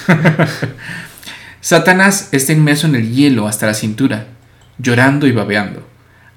Satanás 1.61 2.29
está 2.31 2.53
inmerso 2.53 2.87
en 2.87 2.95
el 2.95 3.13
hielo 3.13 3.47
hasta 3.47 3.67
la 3.67 3.75
cintura, 3.75 4.25
llorando 4.79 5.27
y 5.27 5.31
babeando. 5.31 5.87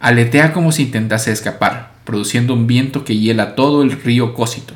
Aletea 0.01 0.53
como 0.53 0.71
si 0.71 0.83
intentase 0.83 1.33
escapar, 1.33 1.95
produciendo 2.05 2.53
un 2.53 2.67
viento 2.67 3.07
que 3.07 3.17
hiela 3.17 3.55
todo 3.55 3.83
el 3.83 3.93
río 3.93 4.35
Cósito. 4.35 4.75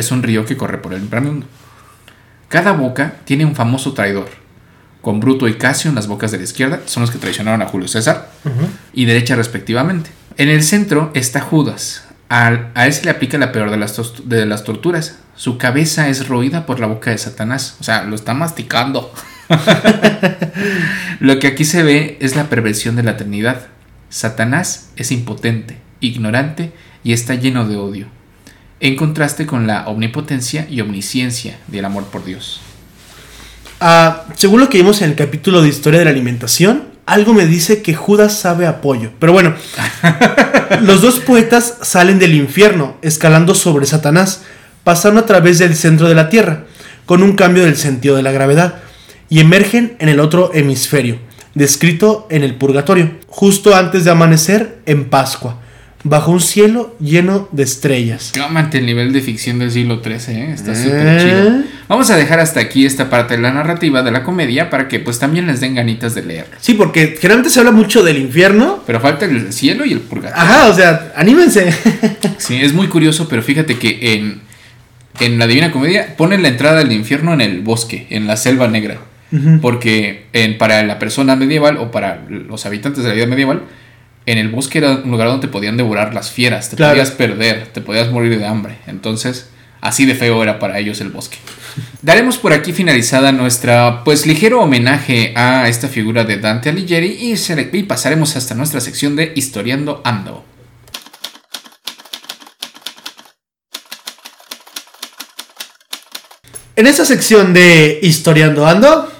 Es 0.00 0.10
un 0.10 0.22
río 0.22 0.44
que 0.46 0.56
corre 0.56 0.78
por 0.78 0.94
el 0.94 1.02
inframundo. 1.02 1.46
Cada 2.48 2.72
boca 2.72 3.14
tiene 3.24 3.44
un 3.44 3.54
famoso 3.54 3.92
traidor. 3.92 4.28
Con 5.02 5.20
Bruto 5.20 5.46
y 5.48 5.54
Casio 5.54 5.88
en 5.88 5.94
las 5.94 6.08
bocas 6.08 6.30
de 6.30 6.38
la 6.38 6.44
izquierda, 6.44 6.80
son 6.86 7.02
los 7.02 7.10
que 7.10 7.18
traicionaron 7.18 7.62
a 7.62 7.66
Julio 7.66 7.88
César, 7.88 8.30
y 8.92 9.04
derecha 9.06 9.34
respectivamente. 9.36 10.10
En 10.36 10.48
el 10.48 10.62
centro 10.62 11.10
está 11.14 11.40
Judas. 11.40 12.04
Al- 12.28 12.70
a 12.74 12.86
él 12.86 12.92
se 12.92 13.04
le 13.04 13.10
aplica 13.10 13.38
la 13.38 13.50
peor 13.52 13.70
de 13.70 13.76
las, 13.76 13.96
de 14.24 14.46
las 14.46 14.64
torturas. 14.64 15.18
Su 15.36 15.56
cabeza 15.58 16.08
es 16.08 16.28
roída 16.28 16.66
por 16.66 16.80
la 16.80 16.86
boca 16.86 17.10
de 17.10 17.18
Satanás. 17.18 17.76
O 17.80 17.84
sea, 17.84 18.04
lo 18.04 18.14
está 18.14 18.34
masticando. 18.34 19.12
lo 21.20 21.38
que 21.38 21.46
aquí 21.46 21.64
se 21.64 21.82
ve 21.82 22.18
es 22.20 22.36
la 22.36 22.48
perversión 22.48 22.96
de 22.96 23.02
la 23.02 23.16
Trinidad. 23.16 23.66
Satanás 24.08 24.90
es 24.96 25.12
impotente, 25.12 25.78
ignorante 26.00 26.72
y 27.04 27.12
está 27.12 27.34
lleno 27.34 27.66
de 27.66 27.76
odio. 27.76 28.06
En 28.80 28.96
contraste 28.96 29.46
con 29.46 29.66
la 29.66 29.86
omnipotencia 29.88 30.66
y 30.68 30.80
omnisciencia 30.80 31.58
del 31.66 31.84
amor 31.84 32.04
por 32.04 32.24
Dios. 32.24 32.60
Ah, 33.78 34.24
según 34.34 34.60
lo 34.60 34.68
que 34.68 34.78
vimos 34.78 35.02
en 35.02 35.10
el 35.10 35.16
capítulo 35.16 35.62
de 35.62 35.68
historia 35.68 35.98
de 35.98 36.06
la 36.06 36.10
alimentación, 36.10 36.84
algo 37.06 37.34
me 37.34 37.46
dice 37.46 37.82
que 37.82 37.94
Judas 37.94 38.38
sabe 38.38 38.66
apoyo. 38.66 39.10
Pero 39.18 39.32
bueno, 39.32 39.54
los 40.82 41.02
dos 41.02 41.18
poetas 41.18 41.78
salen 41.82 42.18
del 42.18 42.34
infierno, 42.34 42.96
escalando 43.02 43.54
sobre 43.54 43.86
Satanás, 43.86 44.42
pasando 44.84 45.20
a 45.20 45.26
través 45.26 45.58
del 45.58 45.74
centro 45.74 46.08
de 46.08 46.14
la 46.14 46.28
tierra, 46.28 46.64
con 47.06 47.22
un 47.22 47.34
cambio 47.34 47.64
del 47.64 47.76
sentido 47.76 48.16
de 48.16 48.22
la 48.22 48.32
gravedad, 48.32 48.76
y 49.28 49.40
emergen 49.40 49.96
en 49.98 50.08
el 50.08 50.20
otro 50.20 50.52
hemisferio, 50.54 51.18
descrito 51.54 52.26
en 52.30 52.44
el 52.44 52.54
purgatorio, 52.54 53.12
justo 53.26 53.74
antes 53.74 54.04
de 54.04 54.10
amanecer 54.10 54.78
en 54.86 55.10
Pascua, 55.10 55.58
bajo 56.02 56.30
un 56.30 56.40
cielo 56.40 56.96
lleno 56.98 57.48
de 57.52 57.62
estrellas. 57.62 58.30
Clámate 58.32 58.78
el 58.78 58.86
nivel 58.86 59.12
de 59.12 59.20
ficción 59.20 59.58
del 59.58 59.70
siglo 59.70 60.00
XIII, 60.02 60.34
¿eh? 60.34 60.52
está 60.54 60.72
¿Eh? 60.72 60.76
súper 60.76 61.20
chido. 61.22 61.62
Vamos 61.88 62.10
a 62.10 62.16
dejar 62.16 62.40
hasta 62.40 62.60
aquí 62.60 62.86
esta 62.86 63.10
parte 63.10 63.36
de 63.36 63.42
la 63.42 63.52
narrativa 63.52 64.02
de 64.02 64.10
la 64.10 64.22
comedia 64.22 64.70
para 64.70 64.88
que 64.88 65.00
pues 65.00 65.18
también 65.18 65.46
les 65.46 65.60
den 65.60 65.74
ganitas 65.74 66.14
de 66.14 66.22
leer. 66.22 66.46
Sí, 66.60 66.74
porque 66.74 67.16
generalmente 67.20 67.50
se 67.50 67.60
habla 67.60 67.72
mucho 67.72 68.02
del 68.02 68.18
infierno. 68.18 68.82
Pero 68.86 69.00
falta 69.00 69.26
el 69.26 69.52
cielo 69.52 69.84
y 69.84 69.92
el 69.92 70.00
purgatorio. 70.00 70.42
Ajá, 70.42 70.68
o 70.68 70.74
sea, 70.74 71.12
anímense. 71.16 71.72
Sí, 72.38 72.56
es 72.56 72.72
muy 72.72 72.88
curioso, 72.88 73.28
pero 73.28 73.42
fíjate 73.42 73.76
que 73.76 74.14
en, 74.14 74.40
en 75.20 75.38
la 75.38 75.46
Divina 75.46 75.70
Comedia 75.70 76.16
ponen 76.16 76.42
la 76.42 76.48
entrada 76.48 76.78
del 76.78 76.90
infierno 76.92 77.34
en 77.34 77.42
el 77.42 77.60
bosque, 77.60 78.06
en 78.10 78.26
la 78.26 78.36
selva 78.36 78.68
negra. 78.68 78.98
Porque 79.62 80.26
en, 80.32 80.58
para 80.58 80.82
la 80.82 80.98
persona 80.98 81.36
medieval 81.36 81.76
o 81.76 81.92
para 81.92 82.24
los 82.28 82.66
habitantes 82.66 83.04
de 83.04 83.10
la 83.10 83.14
vida 83.14 83.26
medieval, 83.26 83.62
en 84.26 84.38
el 84.38 84.48
bosque 84.48 84.78
era 84.78 84.92
un 84.92 85.10
lugar 85.10 85.28
donde 85.28 85.46
te 85.46 85.52
podían 85.52 85.76
devorar 85.76 86.14
las 86.14 86.30
fieras, 86.30 86.70
te 86.70 86.76
Claro. 86.76 86.92
podías 86.92 87.10
perder, 87.10 87.68
te 87.72 87.80
podías 87.80 88.10
morir 88.10 88.38
de 88.38 88.46
hambre. 88.46 88.78
Entonces, 88.86 89.48
así 89.80 90.04
de 90.06 90.14
feo 90.14 90.42
era 90.42 90.58
para 90.58 90.78
ellos 90.78 91.00
el 91.00 91.08
bosque. 91.10 91.38
Daremos 92.02 92.36
por 92.38 92.52
aquí 92.52 92.72
finalizada 92.72 93.32
nuestra, 93.32 94.02
pues, 94.04 94.26
ligero 94.26 94.60
homenaje 94.60 95.32
a 95.36 95.68
esta 95.68 95.88
figura 95.88 96.24
de 96.24 96.36
Dante 96.38 96.68
Alighieri 96.68 97.08
y, 97.08 97.36
se- 97.36 97.70
y 97.72 97.82
pasaremos 97.84 98.36
hasta 98.36 98.54
nuestra 98.54 98.80
sección 98.80 99.16
de 99.16 99.32
Historiando 99.36 100.00
Ando. 100.04 100.44
En 106.76 106.86
esta 106.86 107.04
sección 107.04 107.52
de 107.52 107.98
Historiando 108.02 108.66
Ando, 108.66 109.10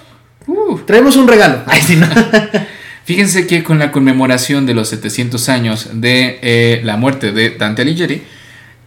Uh. 0.47 0.79
traemos 0.87 1.17
un 1.17 1.29
regalo. 1.29 1.63
Ay, 1.67 1.83
sí, 1.83 1.97
no. 1.97 2.07
Fíjense 3.11 3.49
que 3.49 3.65
con 3.65 3.81
la 3.81 3.91
conmemoración 3.91 4.67
de 4.67 4.75
los 4.75 4.91
700 4.91 5.49
años 5.49 5.89
de 5.95 6.39
eh, 6.43 6.81
la 6.85 6.97
muerte 6.97 7.33
de 7.33 7.51
Dante 7.51 7.83
Alighieri, 7.83 8.23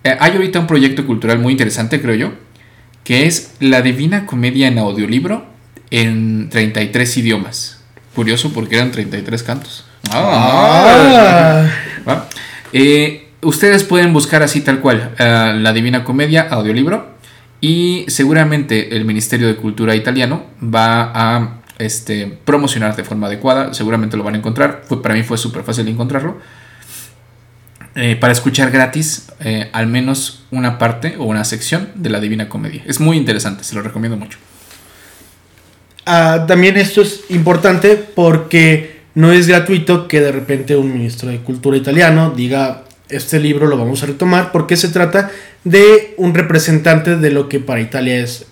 eh, 0.06 0.16
hay 0.18 0.32
ahorita 0.32 0.62
un 0.62 0.66
proyecto 0.66 1.06
cultural 1.06 1.40
muy 1.40 1.52
interesante, 1.52 2.02
creo 2.02 2.16
yo, 2.16 2.34
que 3.04 3.26
es 3.26 3.56
la 3.60 3.82
Divina 3.82 4.26
Comedia 4.26 4.70
en 4.70 4.78
audiolibro 4.78 5.46
en 5.92 6.48
33 6.50 7.18
idiomas. 7.18 7.82
Curioso 8.16 8.54
porque 8.54 8.78
eran 8.78 8.94
33 8.94 9.44
cantos. 9.44 9.84
Ah. 10.10 11.68
¿Va? 12.08 12.30
Eh, 12.72 13.28
ustedes 13.42 13.84
pueden 13.84 14.14
buscar 14.14 14.42
así 14.42 14.62
tal 14.62 14.80
cual 14.80 15.16
la 15.20 15.74
Divina 15.74 16.06
Comedia 16.06 16.48
audiolibro 16.50 17.18
y 17.60 18.06
seguramente 18.08 18.96
el 18.96 19.04
Ministerio 19.04 19.48
de 19.48 19.58
Cultura 19.58 19.98
italiano 19.98 20.46
va 20.64 21.12
a 21.14 21.63
este, 21.86 22.38
promocionar 22.46 22.96
de 22.96 23.04
forma 23.04 23.28
adecuada. 23.28 23.74
Seguramente 23.74 24.18
lo 24.18 24.24
van 24.24 24.36
a 24.36 24.38
encontrar. 24.38 24.84
Fue, 24.88 25.02
para 25.02 25.16
mí 25.16 25.24
fue 25.24 25.38
súper 25.38 25.64
fácil 25.64 25.88
encontrarlo. 25.88 26.38
Eh, 27.96 28.16
para 28.16 28.34
escuchar 28.34 28.72
gratis 28.72 29.28
eh, 29.40 29.70
al 29.72 29.86
menos 29.86 30.46
una 30.50 30.80
parte 30.80 31.16
o 31.20 31.26
una 31.26 31.44
sección 31.46 31.90
de 31.94 32.10
la 32.10 32.20
Divina 32.20 32.50
Comedia. 32.50 32.84
Es 32.88 33.00
muy 33.00 33.18
interesante, 33.18 33.64
se 33.64 33.76
lo 33.76 33.84
recomiendo 33.84 34.18
mucho. 34.18 34.40
Ah, 36.06 36.46
también 36.48 36.76
esto 36.78 37.04
es 37.04 37.22
importante 37.30 37.96
porque 37.96 39.02
no 39.14 39.32
es 39.32 39.48
gratuito 39.48 40.08
que 40.08 40.22
de 40.22 40.32
repente 40.32 40.76
un 40.76 40.92
ministro 40.92 41.30
de 41.30 41.38
Cultura 41.38 41.78
italiano 41.78 42.34
diga 42.36 42.84
este 43.10 43.40
libro 43.40 43.68
lo 43.68 43.78
vamos 43.78 44.02
a 44.02 44.08
retomar 44.08 44.52
porque 44.52 44.76
se 44.76 44.90
trata 44.90 45.30
de 45.64 46.16
un 46.18 46.34
representante 46.34 47.16
de 47.16 47.30
lo 47.30 47.48
que 47.48 47.60
para 47.60 47.80
Italia 47.80 48.18
es 48.18 48.48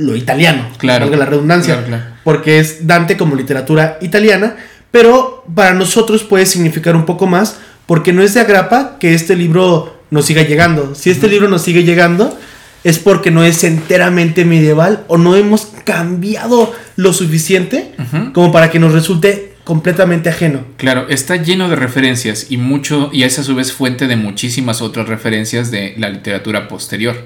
lo 0.00 0.16
italiano, 0.16 0.68
Claro. 0.78 1.04
valga 1.06 1.18
la 1.18 1.26
redundancia, 1.26 1.74
Claro, 1.74 1.88
claro. 1.88 2.04
porque 2.24 2.58
es 2.58 2.86
Dante 2.86 3.16
como 3.16 3.34
literatura 3.36 3.98
italiana, 4.00 4.56
pero 4.90 5.44
para 5.54 5.72
nosotros 5.74 6.24
puede 6.24 6.46
significar 6.46 6.96
un 6.96 7.04
poco 7.06 7.26
más 7.26 7.58
porque 7.86 8.12
no 8.12 8.22
es 8.22 8.34
de 8.34 8.40
agrapa 8.40 8.96
que 8.98 9.14
este 9.14 9.36
libro 9.36 10.00
nos 10.10 10.26
siga 10.26 10.42
llegando. 10.42 10.94
Si 10.94 11.10
este 11.10 11.28
libro 11.28 11.48
nos 11.48 11.62
sigue 11.62 11.84
llegando 11.84 12.36
es 12.82 12.98
porque 12.98 13.30
no 13.30 13.44
es 13.44 13.62
enteramente 13.62 14.44
medieval 14.44 15.04
o 15.06 15.18
no 15.18 15.36
hemos 15.36 15.68
cambiado 15.84 16.72
lo 16.96 17.12
suficiente 17.12 17.92
como 18.32 18.50
para 18.52 18.70
que 18.70 18.78
nos 18.78 18.92
resulte 18.92 19.54
completamente 19.64 20.28
ajeno. 20.30 20.64
Claro, 20.78 21.06
está 21.08 21.36
lleno 21.36 21.68
de 21.68 21.76
referencias 21.76 22.46
y 22.48 22.56
mucho 22.56 23.10
y 23.12 23.22
es 23.24 23.38
a 23.38 23.44
su 23.44 23.54
vez 23.54 23.72
fuente 23.72 24.06
de 24.08 24.16
muchísimas 24.16 24.80
otras 24.82 25.06
referencias 25.08 25.70
de 25.70 25.94
la 25.98 26.08
literatura 26.08 26.66
posterior. 26.68 27.16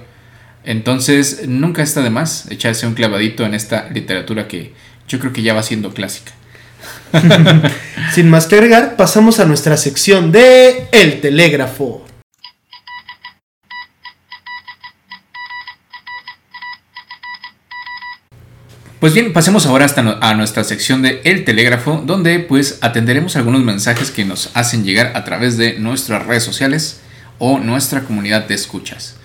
Entonces, 0.64 1.46
nunca 1.46 1.82
está 1.82 2.00
de 2.02 2.10
más 2.10 2.50
echarse 2.50 2.86
un 2.86 2.94
clavadito 2.94 3.44
en 3.44 3.54
esta 3.54 3.88
literatura 3.90 4.48
que 4.48 4.72
yo 5.06 5.18
creo 5.18 5.32
que 5.32 5.42
ya 5.42 5.54
va 5.54 5.62
siendo 5.62 5.92
clásica. 5.92 6.32
Sin 8.12 8.30
más 8.30 8.46
que 8.46 8.56
agregar, 8.56 8.96
pasamos 8.96 9.40
a 9.40 9.44
nuestra 9.44 9.76
sección 9.76 10.32
de 10.32 10.88
El 10.92 11.20
Telégrafo. 11.20 12.04
Pues 19.00 19.12
bien, 19.12 19.34
pasemos 19.34 19.66
ahora 19.66 19.84
hasta 19.84 20.00
a 20.00 20.34
nuestra 20.34 20.64
sección 20.64 21.02
de 21.02 21.20
El 21.24 21.44
Telégrafo, 21.44 22.02
donde 22.06 22.38
pues 22.38 22.78
atenderemos 22.80 23.36
algunos 23.36 23.62
mensajes 23.62 24.10
que 24.10 24.24
nos 24.24 24.50
hacen 24.54 24.82
llegar 24.82 25.12
a 25.14 25.24
través 25.24 25.58
de 25.58 25.78
nuestras 25.78 26.24
redes 26.24 26.42
sociales 26.42 27.00
o 27.38 27.58
nuestra 27.58 28.04
comunidad 28.04 28.48
de 28.48 28.54
escuchas. 28.54 29.16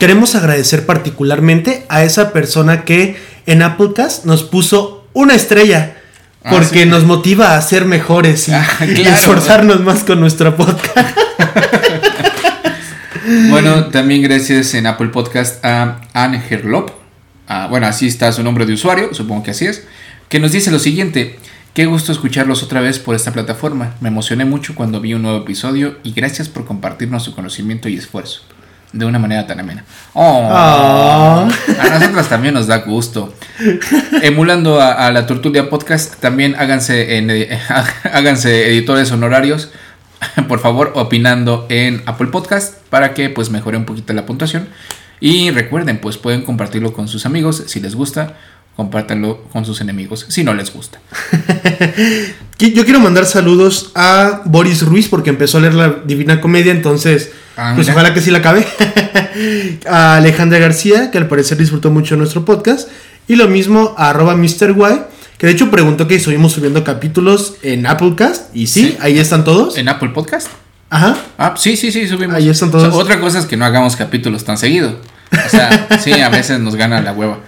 Queremos 0.00 0.34
agradecer 0.34 0.86
particularmente 0.86 1.84
a 1.90 2.02
esa 2.02 2.32
persona 2.32 2.84
que 2.86 3.20
en 3.44 3.60
Applecast 3.62 4.24
nos 4.24 4.42
puso 4.42 5.06
una 5.12 5.34
estrella. 5.34 5.98
Ah, 6.42 6.48
Porque 6.52 6.84
sí. 6.84 6.88
nos 6.88 7.04
motiva 7.04 7.54
a 7.54 7.60
ser 7.60 7.84
mejores 7.84 8.48
y, 8.48 8.52
Ah, 8.52 8.66
y 8.86 9.02
esforzarnos 9.02 9.82
más 9.82 10.02
con 10.02 10.18
nuestro 10.18 10.56
podcast. 10.56 11.16
Bueno, 13.50 13.86
también 13.90 14.22
gracias 14.22 14.74
en 14.74 14.86
Apple 14.88 15.08
Podcast 15.08 15.64
a 15.64 16.00
Anne 16.14 16.42
Herlop. 16.50 16.90
Ah, 17.46 17.68
bueno, 17.70 17.86
así 17.86 18.08
está 18.08 18.32
su 18.32 18.42
nombre 18.42 18.66
de 18.66 18.72
usuario, 18.72 19.14
supongo 19.14 19.44
que 19.44 19.52
así 19.52 19.66
es. 19.66 19.84
Que 20.28 20.40
nos 20.40 20.50
dice 20.50 20.72
lo 20.72 20.80
siguiente. 20.80 21.38
Qué 21.74 21.86
gusto 21.86 22.10
escucharlos 22.10 22.64
otra 22.64 22.80
vez 22.80 22.98
por 22.98 23.14
esta 23.14 23.32
plataforma. 23.32 23.94
Me 24.00 24.08
emocioné 24.08 24.44
mucho 24.46 24.74
cuando 24.74 25.00
vi 25.00 25.14
un 25.14 25.22
nuevo 25.22 25.38
episodio 25.38 25.98
y 26.02 26.12
gracias 26.12 26.48
por 26.48 26.64
compartirnos 26.64 27.22
su 27.22 27.32
conocimiento 27.34 27.88
y 27.88 27.96
esfuerzo. 27.96 28.42
De 28.92 29.04
una 29.04 29.18
manera 29.20 29.46
tan 29.46 29.60
amena. 29.60 29.84
Oh, 30.14 30.48
Ah. 30.50 31.48
A 31.80 31.88
nosotros 31.98 32.28
también 32.28 32.54
nos 32.54 32.66
da 32.66 32.78
gusto. 32.78 33.32
Emulando 34.22 34.80
a, 34.80 35.06
a 35.06 35.12
la 35.12 35.26
Tortulia 35.26 35.70
Podcast, 35.70 36.16
también 36.20 36.56
háganse, 36.58 37.16
en, 37.18 37.30
eh, 37.30 37.58
háganse 38.12 38.68
editores 38.68 39.12
honorarios, 39.12 39.70
por 40.48 40.58
favor, 40.60 40.92
opinando 40.96 41.66
en 41.68 42.02
Apple 42.06 42.28
Podcast 42.28 42.74
para 42.90 43.14
que 43.14 43.30
pues 43.30 43.50
mejore 43.50 43.76
un 43.76 43.84
poquito 43.84 44.12
la 44.12 44.26
puntuación. 44.26 44.68
Y 45.20 45.50
recuerden, 45.50 45.98
pues 45.98 46.16
pueden 46.16 46.42
compartirlo 46.42 46.92
con 46.92 47.06
sus 47.06 47.26
amigos 47.26 47.62
si 47.66 47.78
les 47.80 47.94
gusta, 47.94 48.34
compártanlo 48.76 49.42
con 49.52 49.64
sus 49.64 49.80
enemigos 49.80 50.26
si 50.28 50.42
no 50.44 50.54
les 50.54 50.72
gusta. 50.72 51.00
Yo 52.58 52.84
quiero 52.84 53.00
mandar 53.00 53.24
saludos 53.24 53.90
a 53.94 54.42
Boris 54.44 54.82
Ruiz 54.82 55.08
porque 55.08 55.30
empezó 55.30 55.58
a 55.58 55.60
leer 55.62 55.74
la 55.74 55.88
Divina 56.04 56.40
Comedia, 56.40 56.72
entonces, 56.72 57.30
Ah, 57.56 57.72
pues 57.74 57.88
ojalá 57.88 58.14
que 58.14 58.20
sí 58.22 58.30
la 58.30 58.38
acabe. 58.38 58.66
a 59.88 60.16
Alejandra 60.16 60.58
García, 60.58 61.10
que 61.10 61.18
al 61.18 61.26
parecer 61.28 61.58
disfrutó 61.58 61.90
mucho 61.90 62.16
nuestro 62.16 62.44
podcast. 62.44 62.88
Y 63.28 63.36
lo 63.36 63.48
mismo 63.48 63.94
a 63.98 64.10
arroba 64.10 64.34
Mr. 64.34 64.72
Y, 64.72 65.06
que 65.38 65.46
de 65.46 65.52
hecho 65.52 65.70
preguntó 65.70 66.06
que 66.08 66.18
si 66.18 66.24
subimos 66.24 66.52
subiendo 66.52 66.84
capítulos 66.84 67.54
en 67.62 67.86
Applecast. 67.86 68.54
Y 68.54 68.66
sí, 68.66 68.88
Sí. 68.88 68.96
ahí 69.00 69.18
están 69.18 69.44
todos. 69.44 69.76
¿En 69.76 69.88
Apple 69.88 70.10
Podcast? 70.10 70.48
Ajá. 70.90 71.16
Ah, 71.38 71.54
sí, 71.56 71.76
sí, 71.76 71.92
sí, 71.92 72.08
subimos. 72.08 72.34
Ahí 72.36 72.48
están 72.48 72.70
todos. 72.70 72.88
O 72.88 72.90
sea, 72.90 72.98
otra 72.98 73.20
cosa 73.20 73.38
es 73.38 73.46
que 73.46 73.56
no 73.56 73.64
hagamos 73.64 73.94
capítulos 73.96 74.44
tan 74.44 74.56
seguido. 74.58 74.98
O 75.32 75.48
sea, 75.48 75.88
sí, 76.02 76.12
a 76.12 76.28
veces 76.28 76.60
nos 76.60 76.76
gana 76.76 77.00
la 77.00 77.12
hueva. 77.12 77.38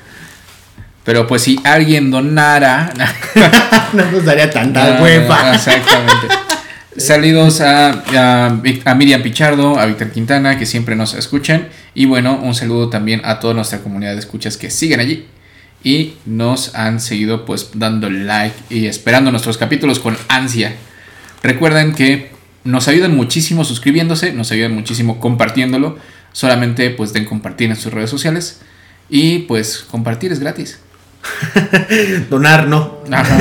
Pero 1.04 1.26
pues 1.26 1.42
si 1.42 1.58
alguien 1.64 2.10
donara... 2.10 2.92
no 3.92 4.10
nos 4.10 4.24
daría 4.24 4.50
tanta 4.50 4.98
Ah, 4.98 5.02
hueva. 5.02 5.54
Exactamente. 5.54 6.28
Saludos 6.96 7.60
a, 7.60 7.90
a, 7.90 8.60
a 8.84 8.94
Miriam 8.94 9.22
Pichardo, 9.22 9.78
a 9.78 9.86
Víctor 9.86 10.10
Quintana, 10.12 10.58
que 10.58 10.66
siempre 10.66 10.94
nos 10.94 11.14
escuchan. 11.14 11.68
Y 11.94 12.04
bueno, 12.04 12.38
un 12.42 12.54
saludo 12.54 12.88
también 12.90 13.22
a 13.24 13.40
toda 13.40 13.54
nuestra 13.54 13.80
comunidad 13.80 14.12
de 14.12 14.18
escuchas 14.18 14.56
que 14.56 14.70
siguen 14.70 15.00
allí. 15.00 15.26
Y 15.82 16.14
nos 16.26 16.74
han 16.74 17.00
seguido 17.00 17.44
pues 17.44 17.70
dando 17.74 18.08
like 18.08 18.54
y 18.70 18.86
esperando 18.86 19.30
nuestros 19.30 19.58
capítulos 19.58 19.98
con 19.98 20.16
ansia. 20.28 20.74
Recuerden 21.42 21.94
que 21.94 22.30
nos 22.62 22.86
ayudan 22.86 23.16
muchísimo 23.16 23.64
suscribiéndose, 23.64 24.32
nos 24.32 24.52
ayudan 24.52 24.74
muchísimo 24.74 25.18
compartiéndolo. 25.18 25.98
Solamente 26.32 26.90
pues 26.90 27.12
den 27.12 27.24
compartir 27.24 27.70
en 27.70 27.76
sus 27.76 27.92
redes 27.92 28.10
sociales. 28.10 28.60
Y 29.08 29.40
pues 29.40 29.84
compartir 29.90 30.30
es 30.30 30.38
gratis. 30.38 30.78
Donar, 32.30 32.66
no. 32.68 32.98
Ajá. 33.10 33.36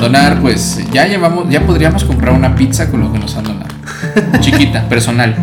Donar, 0.00 0.40
pues 0.40 0.80
ya 0.92 1.06
llevamos, 1.06 1.48
ya 1.50 1.64
podríamos 1.66 2.04
comprar 2.04 2.32
una 2.34 2.54
pizza 2.54 2.90
con 2.90 3.00
lo 3.00 3.12
que 3.12 3.18
nos 3.18 3.36
han 3.36 3.44
donado. 3.44 3.68
Chiquita, 4.40 4.88
personal. 4.88 5.34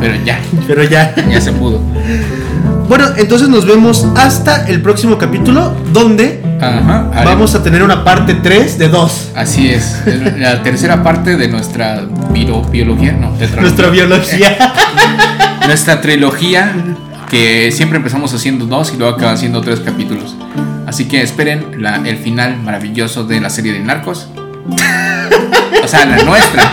Pero 0.00 0.14
ya, 0.24 0.38
Pero 0.66 0.82
ya. 0.84 1.14
ya 1.30 1.40
se 1.40 1.52
pudo. 1.52 1.80
Bueno, 2.88 3.06
entonces 3.16 3.48
nos 3.48 3.66
vemos 3.66 4.06
hasta 4.16 4.66
el 4.66 4.82
próximo 4.82 5.16
capítulo, 5.16 5.74
donde 5.92 6.42
Ajá. 6.60 7.10
vamos 7.24 7.54
a 7.54 7.62
tener 7.62 7.82
una 7.82 8.04
parte 8.04 8.34
3 8.34 8.78
de 8.78 8.88
2. 8.88 9.30
Así 9.34 9.70
es. 9.70 10.02
La 10.38 10.62
tercera 10.62 11.02
parte 11.02 11.36
de 11.36 11.48
nuestra 11.48 12.02
biología, 12.32 13.12
no, 13.12 13.30
tetralogía. 13.30 13.60
Nuestra 13.62 13.88
biología. 13.88 14.56
Nuestra 15.66 16.00
trilogía, 16.00 16.72
que 17.30 17.70
siempre 17.72 17.96
empezamos 17.96 18.34
haciendo 18.34 18.66
dos 18.66 18.92
y 18.92 18.98
luego 18.98 19.14
acaban 19.14 19.38
siendo 19.38 19.60
tres 19.60 19.80
capítulos. 19.80 20.34
Así 20.92 21.06
que 21.06 21.22
esperen 21.22 21.82
el 22.04 22.18
final 22.18 22.58
maravilloso 22.62 23.24
de 23.24 23.40
la 23.40 23.48
serie 23.48 23.72
de 23.72 23.78
Narcos. 23.78 24.28
O 25.82 25.88
sea, 25.88 26.04
la 26.04 26.22
nuestra. 26.22 26.70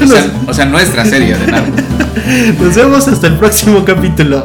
O 0.00 0.06
sea, 0.06 0.30
o 0.46 0.54
sea, 0.54 0.64
nuestra 0.66 1.04
serie 1.04 1.36
de 1.36 1.50
Narcos. 1.50 1.82
Nos 2.60 2.76
vemos 2.76 3.08
hasta 3.08 3.26
el 3.26 3.38
próximo 3.38 3.84
capítulo. 3.84 4.44